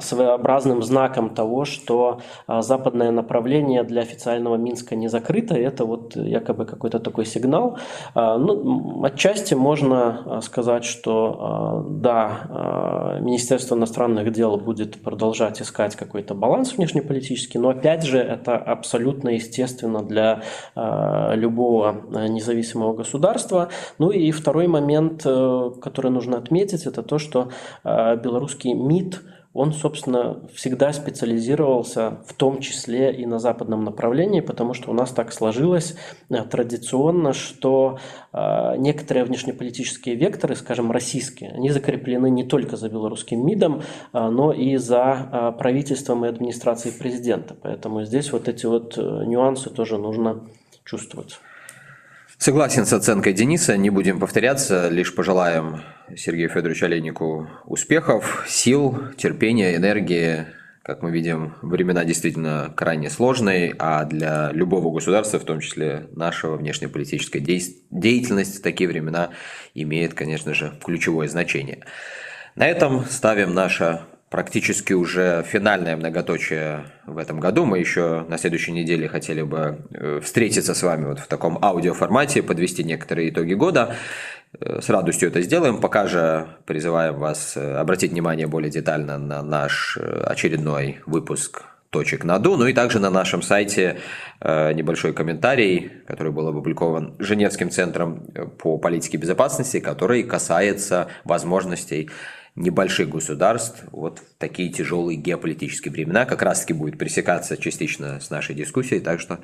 своеобразным 0.00 0.82
знаком 0.82 1.30
того, 1.30 1.64
что 1.64 2.20
а, 2.46 2.62
западное 2.62 3.10
направление 3.10 3.82
для 3.82 4.02
официального 4.02 4.56
Минска 4.56 4.94
не 4.96 5.08
закрыто. 5.08 5.54
Это 5.54 5.84
вот 5.84 6.16
якобы 6.16 6.66
какой-то 6.66 6.98
такой 6.98 7.26
сигнал. 7.26 7.78
А, 8.14 8.38
ну, 8.38 9.02
отчасти 9.04 9.54
можно 9.54 10.40
сказать, 10.42 10.84
что 10.84 11.84
да, 11.88 13.18
Министерство 13.20 13.74
иностранных 13.76 14.32
дел 14.32 14.56
будет 14.56 15.02
продолжать 15.02 15.60
искать 15.60 15.96
какой-то 15.96 16.34
баланс 16.34 16.76
внешнеполитический, 16.76 17.60
но 17.60 17.70
опять 17.70 18.04
же 18.04 18.18
это 18.18 18.56
абсолютно 18.56 19.30
естественно 19.30 20.02
для 20.02 20.42
любого 20.74 21.96
независимого 22.28 22.94
государства. 22.94 23.68
Ну 23.98 24.10
и 24.10 24.30
второй 24.30 24.66
момент, 24.66 25.22
э, 25.24 25.70
который 25.80 26.10
нужно 26.10 26.36
отметить, 26.38 26.86
это 26.86 27.02
то, 27.02 27.18
что 27.18 27.48
белорусский 27.84 28.74
МИД 28.74 29.23
он, 29.54 29.72
собственно, 29.72 30.40
всегда 30.52 30.92
специализировался 30.92 32.18
в 32.26 32.34
том 32.34 32.58
числе 32.58 33.14
и 33.14 33.24
на 33.24 33.38
западном 33.38 33.84
направлении, 33.84 34.40
потому 34.40 34.74
что 34.74 34.90
у 34.90 34.94
нас 34.94 35.12
так 35.12 35.32
сложилось 35.32 35.94
э, 36.28 36.42
традиционно, 36.42 37.32
что 37.32 38.00
э, 38.32 38.76
некоторые 38.78 39.24
внешнеполитические 39.24 40.16
векторы, 40.16 40.56
скажем, 40.56 40.90
российские, 40.90 41.52
они 41.52 41.70
закреплены 41.70 42.30
не 42.30 42.42
только 42.42 42.76
за 42.76 42.88
белорусским 42.88 43.46
МИДом, 43.46 43.82
э, 44.12 44.28
но 44.28 44.52
и 44.52 44.76
за 44.76 45.54
правительством 45.56 46.24
и 46.24 46.28
администрацией 46.28 46.98
президента. 46.98 47.54
Поэтому 47.62 48.02
здесь 48.04 48.32
вот 48.32 48.48
эти 48.48 48.66
вот 48.66 48.96
нюансы 48.96 49.70
тоже 49.70 49.98
нужно 49.98 50.40
чувствовать. 50.84 51.38
Согласен 52.38 52.84
с 52.84 52.92
оценкой 52.92 53.32
Дениса, 53.32 53.76
не 53.76 53.90
будем 53.90 54.18
повторяться, 54.18 54.88
лишь 54.88 55.14
пожелаем 55.14 55.82
Сергею 56.16 56.50
Федоровичу 56.50 56.86
Олейнику 56.86 57.48
успехов, 57.64 58.44
сил, 58.48 58.98
терпения, 59.16 59.76
энергии. 59.76 60.46
Как 60.82 61.00
мы 61.00 61.10
видим, 61.12 61.54
времена 61.62 62.04
действительно 62.04 62.74
крайне 62.76 63.08
сложные, 63.08 63.74
а 63.78 64.04
для 64.04 64.50
любого 64.52 64.92
государства, 64.92 65.38
в 65.38 65.44
том 65.44 65.60
числе 65.60 66.08
нашего 66.12 66.56
внешнеполитической 66.56 67.40
деятельности, 67.40 68.60
такие 68.60 68.88
времена 68.88 69.30
имеют, 69.72 70.12
конечно 70.12 70.52
же, 70.52 70.78
ключевое 70.84 71.28
значение. 71.28 71.86
На 72.56 72.66
этом 72.66 73.06
ставим 73.06 73.54
наше 73.54 74.02
практически 74.34 74.92
уже 74.92 75.44
финальное 75.46 75.96
многоточие 75.96 76.86
в 77.06 77.18
этом 77.18 77.38
году. 77.38 77.64
Мы 77.66 77.78
еще 77.78 78.26
на 78.28 78.36
следующей 78.36 78.72
неделе 78.72 79.06
хотели 79.06 79.42
бы 79.42 79.86
э, 79.92 80.18
встретиться 80.24 80.74
с 80.74 80.82
вами 80.82 81.04
вот 81.04 81.20
в 81.20 81.28
таком 81.28 81.56
аудиоформате, 81.62 82.42
подвести 82.42 82.82
некоторые 82.82 83.30
итоги 83.30 83.54
года. 83.54 83.94
Э, 84.58 84.80
с 84.82 84.88
радостью 84.88 85.28
это 85.28 85.40
сделаем. 85.40 85.80
Пока 85.80 86.08
же 86.08 86.48
призываем 86.66 87.14
вас 87.14 87.56
э, 87.56 87.76
обратить 87.76 88.10
внимание 88.10 88.48
более 88.48 88.72
детально 88.72 89.18
на 89.18 89.40
наш 89.40 89.96
очередной 90.24 90.98
выпуск 91.06 91.62
точек 91.90 92.24
на 92.24 92.40
ду, 92.40 92.56
ну 92.56 92.66
и 92.66 92.72
также 92.72 92.98
на 92.98 93.10
нашем 93.10 93.40
сайте 93.40 94.00
небольшой 94.42 95.12
комментарий, 95.12 95.92
который 96.08 96.32
был 96.32 96.48
опубликован 96.48 97.14
Женевским 97.20 97.70
центром 97.70 98.26
по 98.58 98.78
политике 98.78 99.16
безопасности, 99.16 99.78
который 99.78 100.24
касается 100.24 101.06
возможностей 101.22 102.10
небольших 102.56 103.08
государств 103.08 103.84
вот 103.90 104.20
в 104.20 104.38
такие 104.38 104.70
тяжелые 104.70 105.16
геополитические 105.16 105.92
времена 105.92 106.24
как 106.24 106.42
раз-таки 106.42 106.72
будет 106.72 106.98
пересекаться 106.98 107.56
частично 107.56 108.20
с 108.20 108.30
нашей 108.30 108.54
дискуссией, 108.54 109.00
так 109.00 109.20
что, 109.20 109.40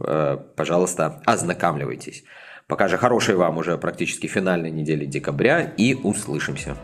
э, 0.00 0.38
пожалуйста, 0.54 1.22
ознакомливайтесь. 1.24 2.24
Пока 2.66 2.88
же 2.88 2.98
хорошей 2.98 3.36
вам 3.36 3.58
уже 3.58 3.78
практически 3.78 4.26
финальной 4.26 4.70
недели 4.70 5.06
декабря 5.06 5.60
и 5.62 5.94
услышимся. 5.94 6.76